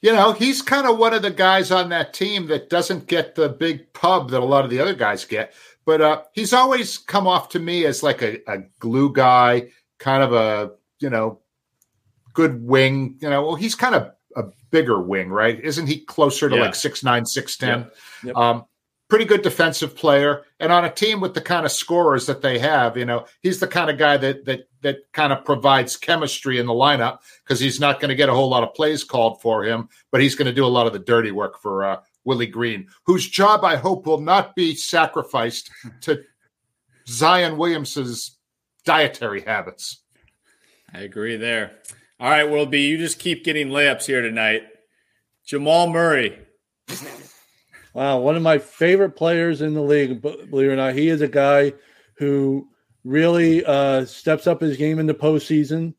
[0.00, 3.34] You know, he's kind of one of the guys on that team that doesn't get
[3.34, 5.52] the big pub that a lot of the other guys get,
[5.84, 9.68] but uh, he's always come off to me as like a, a glue guy,
[9.98, 11.40] kind of a you know
[12.34, 13.16] good wing.
[13.20, 15.58] You know, well, he's kind of a bigger wing, right?
[15.58, 16.62] Isn't he closer to Yeah.
[16.62, 17.78] like six nine, six ten?
[17.80, 17.94] Yep.
[18.24, 18.36] Yep.
[18.36, 18.64] Um,
[19.08, 22.58] pretty good defensive player, and on a team with the kind of scorers that they
[22.58, 26.58] have, you know, he's the kind of guy that that that kind of provides chemistry
[26.58, 29.40] in the lineup because he's not going to get a whole lot of plays called
[29.40, 32.00] for him, but he's going to do a lot of the dirty work for uh,
[32.24, 35.70] Willie Green, whose job I hope will not be sacrificed
[36.02, 36.22] to
[37.08, 38.36] Zion Williamson's
[38.84, 40.02] dietary habits.
[40.92, 41.72] I agree there.
[42.18, 44.62] All right, B, you just keep getting layups here tonight.
[45.44, 46.38] Jamal Murray.
[47.96, 50.20] Wow, one of my favorite players in the league.
[50.20, 51.72] Believe it or not, he is a guy
[52.16, 52.68] who
[53.04, 55.94] really uh, steps up his game in the postseason.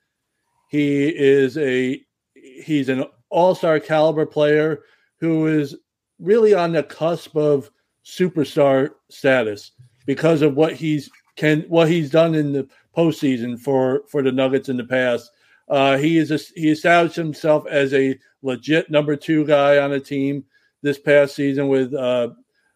[0.70, 2.00] He is a
[2.36, 4.84] he's an all star caliber player
[5.20, 5.76] who is
[6.20, 7.72] really on the cusp of
[8.06, 9.72] superstar status
[10.06, 14.70] because of what he's can what he's done in the postseason for for the Nuggets
[14.70, 15.32] in the past.
[15.68, 20.00] Uh, he is a, he established himself as a legit number two guy on a
[20.00, 20.46] team
[20.82, 22.30] this past season with uh,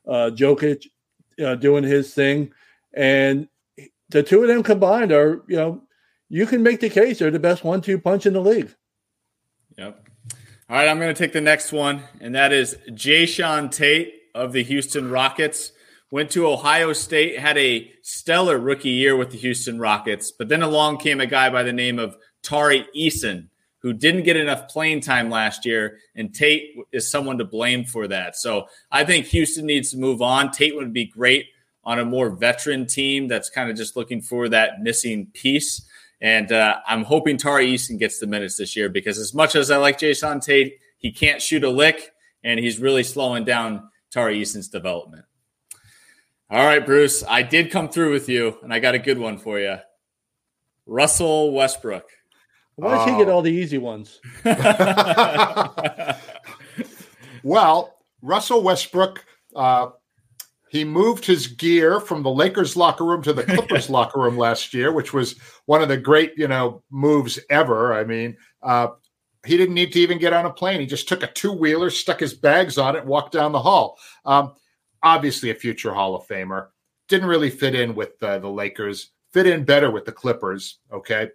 [0.08, 0.86] uh, Jokic
[1.44, 2.52] uh, doing his thing,
[2.94, 3.48] and
[4.10, 5.84] the two of them combined are you know
[6.30, 8.74] you can make the case they're the best one-two punch in the league.
[9.78, 10.08] Yep.
[10.70, 14.54] All right, I'm going to take the next one, and that is Jae'Sean Tate of
[14.54, 15.74] the Houston Rockets.
[16.12, 20.62] Went to Ohio State, had a stellar rookie year with the Houston Rockets, but then
[20.62, 23.48] along came a guy by the name of Tari Eason,
[23.82, 28.08] who didn't get enough playing time last year, and Tate is someone to blame for
[28.08, 28.36] that.
[28.36, 30.52] So I think Houston needs to move on.
[30.52, 31.48] Tate would be great
[31.84, 35.82] on a more veteran team that's kind of just looking for that missing piece.
[36.22, 39.72] And uh, I'm hoping Tari Eason gets the minutes this year because as much as
[39.72, 42.14] I like Jae'Sean Tate, he can't shoot a lick,
[42.44, 45.26] and he's really slowing down Tari Eason's development.
[46.52, 49.40] All right, Bruce, I did come through with you, and I got a good one
[49.40, 49.78] for you.
[50.86, 52.08] Russell Westbrook.
[52.82, 53.18] Why does he Oh.
[53.18, 54.20] get all the easy ones?
[57.44, 59.26] Well, Russell Westbrook,
[59.56, 59.90] uh,
[60.70, 64.74] he moved his gear from the Lakers locker room to the Clippers locker room last
[64.74, 67.94] year, which was one of the great, you know, moves ever.
[67.94, 68.90] I mean, uh,
[69.46, 70.80] he didn't need to even get on a plane.
[70.80, 73.98] He just took a two wheeler, stuck his bags on it, walked down the hall.
[74.24, 74.54] Um,
[75.02, 76.68] obviously, a future Hall of Famer.
[77.10, 79.10] Didn't really fit in with uh, the Lakers.
[79.34, 80.78] Fit in better with the Clippers.
[80.94, 81.30] Okay,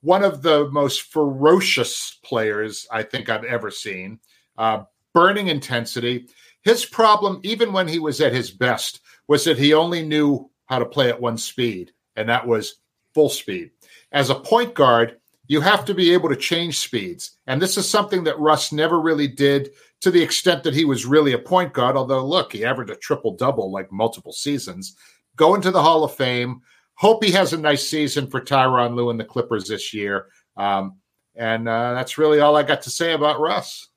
[0.00, 4.20] one of the most ferocious players I think I've ever seen.
[4.56, 4.84] Uh,
[5.14, 6.28] burning intensity.
[6.62, 10.78] His problem, even when he was at his best, was that he only knew how
[10.78, 12.80] to play at one speed, and that was
[13.14, 13.70] full speed.
[14.12, 15.16] As a point guard,
[15.48, 17.38] you have to be able to change speeds.
[17.46, 19.70] And this is something that Russ never really did
[20.00, 21.96] to the extent that he was really a point guard.
[21.96, 24.96] Although, look, he averaged a triple double like multiple seasons.
[25.36, 26.62] Go into the Hall of Fame.
[26.96, 30.26] Hope he has a nice season for Tyronn Lue and the Clippers this year.
[30.56, 30.96] Um,
[31.34, 33.88] and uh, that's really all I got to say about Russ.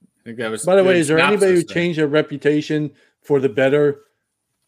[0.00, 0.64] I think that was.
[0.64, 4.00] By the way, is there anybody who synopsis changed their reputation for the better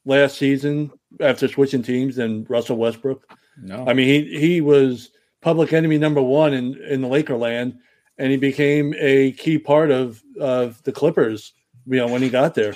[0.05, 0.91] last season
[1.21, 3.27] after switching teams than Russell Westbrook?
[3.63, 5.11] No, I mean, he he was
[5.41, 7.79] public enemy number one in in the Laker land,
[8.19, 11.55] and he became a key part of of the Clippers.
[11.87, 12.75] You know, when he got there.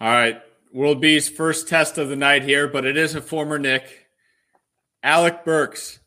[0.00, 0.42] All right.
[0.76, 4.08] World B's first test of the night here, but it is a former Knick.
[5.02, 6.00] Alec Burks.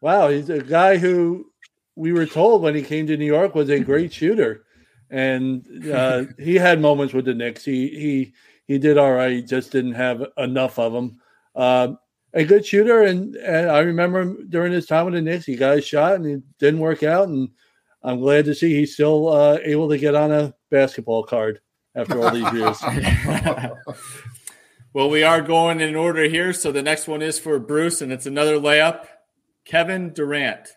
[0.00, 1.52] Wow, he's a guy who
[1.94, 4.64] we were told when he came to New York was a great shooter,
[5.08, 7.64] and uh, he had moments with the Knicks.
[7.64, 8.34] He he
[8.66, 9.46] he did all right.
[9.46, 11.20] Just didn't have enough of them.
[11.54, 11.92] Uh,
[12.34, 15.46] a good shooter, and, and I remember during his time with the Knicks.
[15.46, 17.28] He got a shot, and it didn't work out.
[17.28, 17.50] And
[18.02, 21.60] I'm glad to see he's still uh, able to get on a basketball card
[21.94, 22.82] after all these years.
[24.92, 26.52] Well, we are going in order here.
[26.52, 29.06] So the next one is for Bruce, and it's another layup.
[29.64, 30.68] Kevin Durant.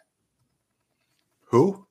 [1.47, 1.87] Who?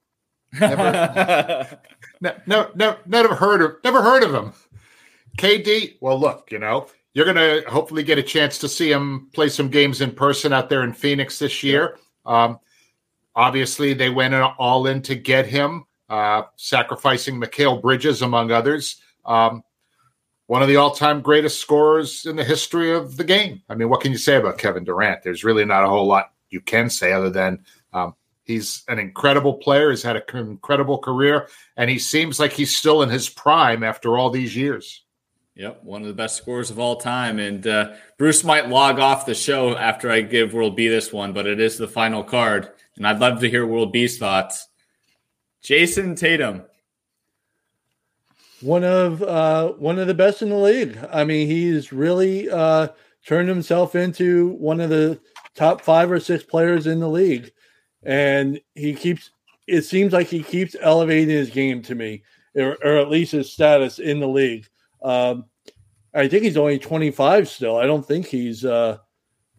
[0.60, 1.78] Never,
[2.20, 4.52] no, no, no, never heard of, never heard of him.
[5.36, 5.96] KD.
[6.00, 9.48] Well, look, you know, you're going to hopefully get a chance to see him play
[9.48, 11.98] some games in person out there in Phoenix this year.
[12.24, 12.60] Um,
[13.34, 19.00] obviously, they went all in to get him, uh, sacrificing Mikal Bridges among others.
[19.24, 19.62] Um,
[20.46, 23.62] one of the all-time greatest scorers in the history of the game.
[23.68, 25.22] I mean, what can you say about Kevin Durant?
[25.22, 28.14] There's really not a whole lot you can say other than um,
[28.44, 29.90] he's an incredible player.
[29.90, 34.18] He's had an incredible career, and he seems like he's still in his prime after
[34.18, 35.04] all these years.
[35.54, 37.38] Yep, one of the best scorers of all time.
[37.38, 41.32] And uh, Bruce might log off the show after I give World B this one,
[41.32, 44.68] but it is the final card, and I'd love to hear World B's thoughts.
[45.62, 46.64] Jayson Tatum.
[48.62, 50.98] One of uh, one of the best in the league.
[51.12, 52.88] I mean, he's really uh,
[53.26, 55.20] turned himself into one of the
[55.54, 57.52] top five or six players in the league,
[58.04, 59.30] and he keeps.
[59.66, 62.22] It seems like he keeps elevating his game to me,
[62.54, 64.68] or, or at least his status in the league.
[65.02, 65.46] Um,
[66.14, 67.76] I think he's only 25 still.
[67.76, 68.98] I don't think he's uh,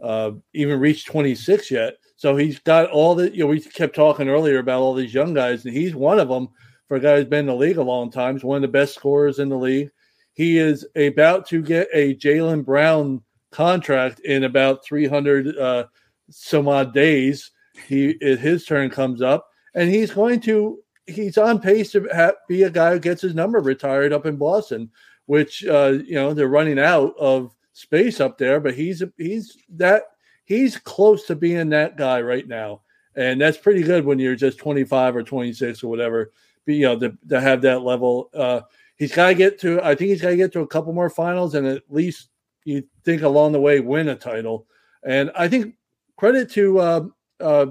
[0.02, 1.96] uh, even reached 26 yet.
[2.16, 3.32] So he's got all the.
[3.32, 6.30] You know, we kept talking earlier about all these young guys, and he's one of
[6.30, 6.50] them.
[6.88, 8.68] For a guy who's been in the league a long time, he's one of the
[8.68, 9.90] best scorers in the league.
[10.34, 13.22] He is about to get a Jaylen Brown
[13.52, 15.86] contract in about 300 uh,
[16.30, 17.52] some odd days.
[17.88, 22.70] He his turn comes up, and he's going to he's on pace to be a
[22.70, 24.90] guy who gets his number retired up in Boston,
[25.26, 28.60] which uh, you know they're running out of space up there.
[28.60, 30.04] But he's he's that
[30.46, 32.82] he's close to being that guy right now,
[33.16, 36.32] and that's pretty good when you're just 25 or 26 or whatever.
[36.66, 38.30] But, you know to, to have that level.
[38.34, 38.62] Uh,
[38.96, 39.82] he's got to get to.
[39.82, 42.30] I think he's got to get to a couple more finals and at least
[42.66, 44.68] you think along the way win a title.
[45.06, 45.76] And I think
[46.18, 47.06] credit to uh,
[47.40, 47.66] uh,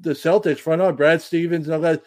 [0.00, 2.02] the Celtics front on Brad Stevens and all that.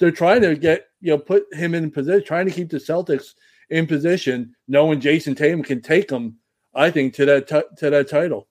[0.00, 3.34] They're trying to get you know put him in position, trying to keep the Celtics
[3.70, 6.36] in position, knowing Jayson Tatum can take them.
[6.74, 8.48] I think to that t- to that title.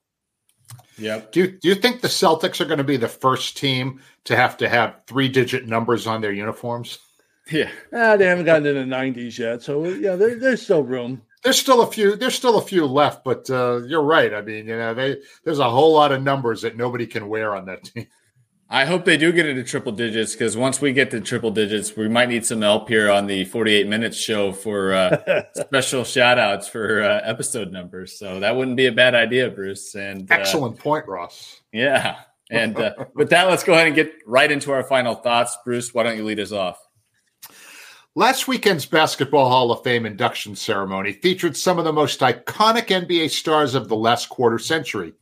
[0.98, 1.22] Yeah.
[1.32, 4.36] Do you, do you think the Celtics are going to be the first team to
[4.36, 7.00] have to have three digit numbers on their uniforms?
[7.52, 7.70] Yeah.
[7.94, 9.62] Ah, they haven't gotten in the 90s yet.
[9.62, 11.22] So, yeah, there, there's still room.
[11.44, 14.34] There's still a few there's still a few left but uh, you're right.
[14.34, 17.56] I mean you know they there's a whole lot of numbers that nobody can wear
[17.56, 18.08] on that team.
[18.70, 21.96] I hope they do get into triple digits because once we get to triple digits
[21.98, 26.40] we might need some help here on the 48 minutes show for uh, special shout
[26.40, 28.18] outs for uh, episode numbers.
[28.18, 31.62] So that wouldn't be a bad idea bruce and uh, excellent point ross.
[31.74, 32.20] Yeah.
[32.50, 35.58] And uh, with that let's go ahead and get right into our final thoughts.
[35.66, 36.80] Bruce why don't you lead us off
[38.16, 43.32] Last weekend's Basketball Hall of Fame induction ceremony featured some of the most iconic NBA
[43.32, 45.14] stars of the last quarter century.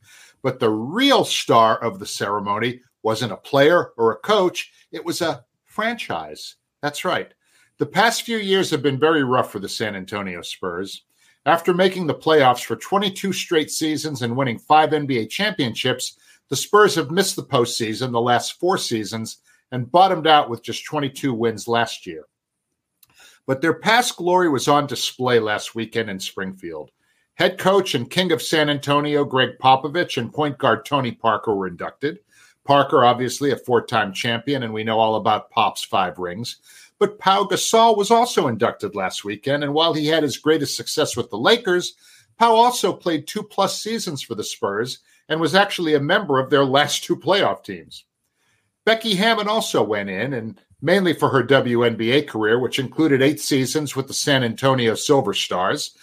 [0.42, 5.22] But the real star of the ceremony wasn't a player or a coach, it was
[5.22, 6.56] a franchise.
[6.82, 7.32] That's right.
[7.78, 11.04] The past few years have been very rough for the San Antonio Spurs.
[11.46, 16.18] After making the playoffs for 22 straight seasons and winning five NBA championships,
[16.50, 19.38] the Spurs have missed the postseason the last four seasons
[19.70, 22.26] and bottomed out with just 22 wins last year.
[23.46, 26.90] But their past glory was on display last weekend in Springfield.
[27.34, 31.66] Head coach and king of San Antonio, Gregg Popovich, and point guard Tony Parker were
[31.66, 32.20] inducted.
[32.64, 36.56] Parker, obviously a four time champion, and we know all about Pop's five rings.
[36.98, 41.16] But Pau Gasol was also inducted last weekend, and while he had his greatest success
[41.16, 41.94] with the Lakers,
[42.38, 46.50] Pau also played two plus seasons for the Spurs and was actually a member of
[46.50, 48.04] their last two playoff teams.
[48.84, 53.94] Becky Hammon also went in, and mainly for her WNBA career, which included eight seasons
[53.94, 55.96] with the San Antonio Silver Stars.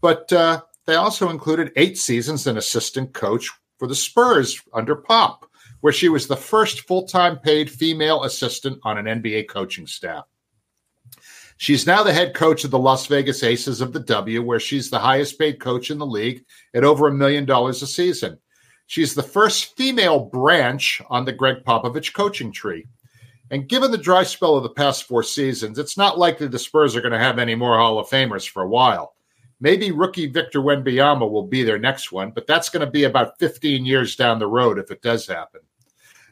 [0.00, 4.96] But uh, they also included eight seasons as an assistant coach for the Spurs under
[4.96, 5.46] Pop,
[5.80, 10.24] where she was the first full time paid female assistant on an NBA coaching staff.
[11.58, 14.90] She's now the head coach of the Las Vegas Aces of the W, where she's
[14.90, 18.38] the highest paid coach in the league at over a million dollars a season.
[18.86, 22.86] She's the first female branch on the Gregg Popovich coaching tree.
[23.50, 26.96] And given the dry spell of the past four seasons, it's not likely the Spurs
[26.96, 29.14] are going to have any more Hall of Famers for a while.
[29.60, 33.38] Maybe rookie Victor Wembanyama will be their next one, but that's going to be about
[33.38, 35.60] 15 years down the road if it does happen.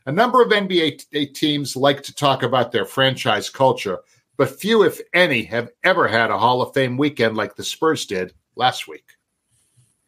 [0.07, 3.99] A number of NBA teams like to talk about their franchise culture,
[4.37, 8.07] but few, if any, have ever had a Hall of Fame weekend like the Spurs
[8.07, 9.05] did last week.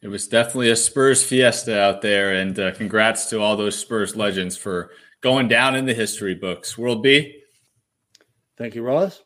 [0.03, 4.17] It was definitely a Spurs fiesta out there, and uh, congrats to all those Spurs
[4.17, 4.91] legends for
[5.21, 6.77] going down in the history books.
[6.77, 7.41] World B.
[8.57, 9.23] Thank you, Ross.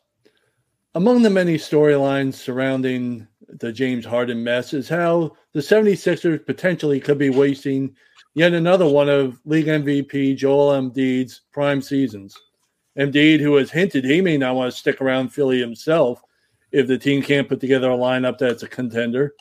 [0.94, 7.18] Among the many storylines surrounding the James Harden mess is how the 76ers potentially could
[7.18, 7.96] be wasting
[8.34, 12.36] yet another one of league MVP Joel Embiid's prime seasons.
[12.96, 16.22] Embiid, who has hinted he may not want to stick around Philly himself
[16.70, 19.34] if the team can't put together a lineup that's a contender.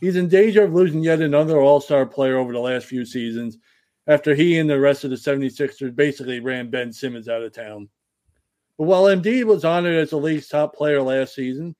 [0.00, 3.58] He's in danger of losing yet another all star player over the last few seasons
[4.06, 7.88] after he and the rest of the 76ers basically ran Ben Simmons out of town.
[8.76, 11.74] But while Embiid was honored as the league's top player last season,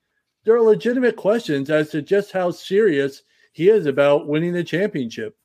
[0.44, 5.36] there are legitimate questions as to just how serious he is about winning the championship.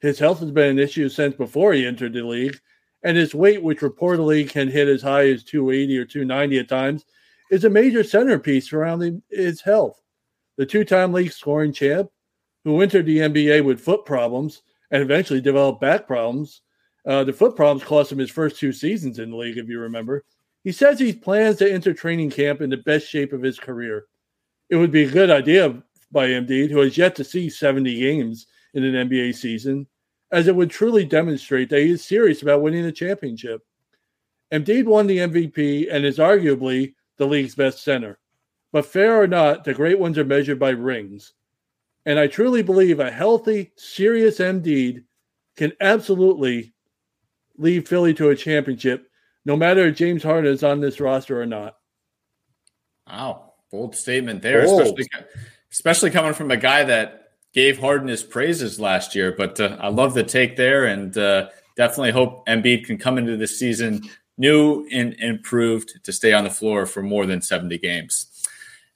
[0.00, 2.58] His health has been an issue since before he entered the league,
[3.04, 7.04] and his weight, which reportedly can hit as high as 280 or 290 at times,
[7.50, 10.01] is a major centerpiece surrounding his health.
[10.56, 12.10] The two time league scoring champ,
[12.64, 16.62] who entered the NBA with foot problems and eventually developed back problems,
[17.06, 19.80] uh, the foot problems cost him his first two seasons in the league, if you
[19.80, 20.24] remember.
[20.62, 24.06] He says he plans to enter training camp in the best shape of his career.
[24.70, 25.82] It would be a good idea
[26.12, 29.86] by Embiid, who has yet to see 70 games in an NBA season,
[30.30, 33.62] as it would truly demonstrate that he is serious about winning the championship.
[34.52, 38.18] Embiid won the MVP and is arguably the league's best center.
[38.72, 41.34] But fair or not, the great ones are measured by rings.
[42.06, 45.04] And I truly believe a healthy, serious Embiid
[45.56, 46.72] can absolutely
[47.58, 49.08] lead Philly to a championship
[49.44, 51.76] no matter if James Harden is on this roster or not.
[53.06, 54.82] Wow, bold statement there, bold.
[54.82, 55.08] especially
[55.70, 59.34] especially coming from a guy that gave Harden his praises last year.
[59.36, 63.36] But uh, I love the take there, and uh, definitely hope Embiid can come into
[63.36, 64.02] the season
[64.38, 68.28] new and improved to stay on the floor for more than seventy games.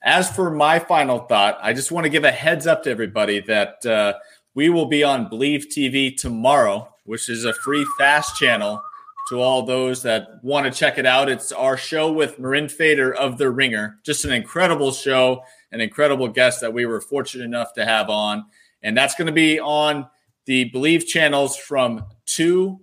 [0.03, 3.41] As for my final thought, I just want to give a heads up to everybody
[3.41, 4.15] that uh,
[4.55, 8.81] we will be on BLEAV TV tomorrow, which is a free fast channel
[9.29, 11.29] to all those that want to check it out.
[11.29, 13.99] It's our show with Mirin Fader of The Ringer.
[14.05, 15.43] Just an incredible show,
[15.73, 18.45] an incredible guest that we were fortunate enough to have on.
[18.83, 20.09] And that's going to be on
[20.45, 22.79] the BLEAV channels from 2,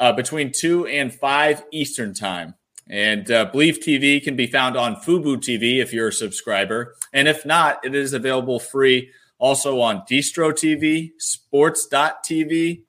[0.00, 2.54] uh, between 2 and 5 Eastern Time.
[2.90, 6.94] And uh, BLEAV TV can be found on Fubo TV if you're a subscriber.
[7.12, 12.82] And if not, it is available free also on Distro TV, Sports.tv,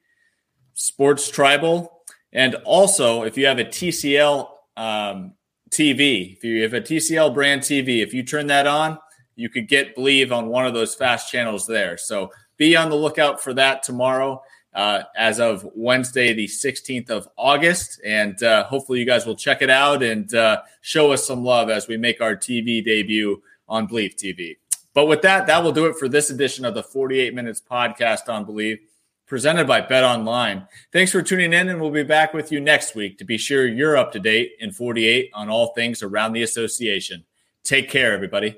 [0.74, 2.00] Sports Tribal,
[2.32, 5.34] and also, if you have a TCL um,
[5.72, 9.00] TV, if you have a TCL brand TV, if you turn that on,
[9.36, 11.98] you could get BLEAV on one of those fast channels there.
[11.98, 14.42] So be on the lookout for that tomorrow
[14.80, 18.00] uh, as of Wednesday, the 16th of August.
[18.06, 21.70] And uh, hopefully, you guys will check it out and uh, show us some love
[21.70, 24.56] as we make our TV debut on BLEAV TV.
[24.94, 28.30] But with that, that will do it for this edition of the 48 Minutes podcast
[28.30, 28.80] on BLEAV,
[29.28, 30.66] presented by Bet Online.
[30.94, 33.68] Thanks for tuning in, and we'll be back with you next week to be sure
[33.68, 37.26] you're up to date in 48 on all things around the association.
[37.66, 38.58] Take care, everybody.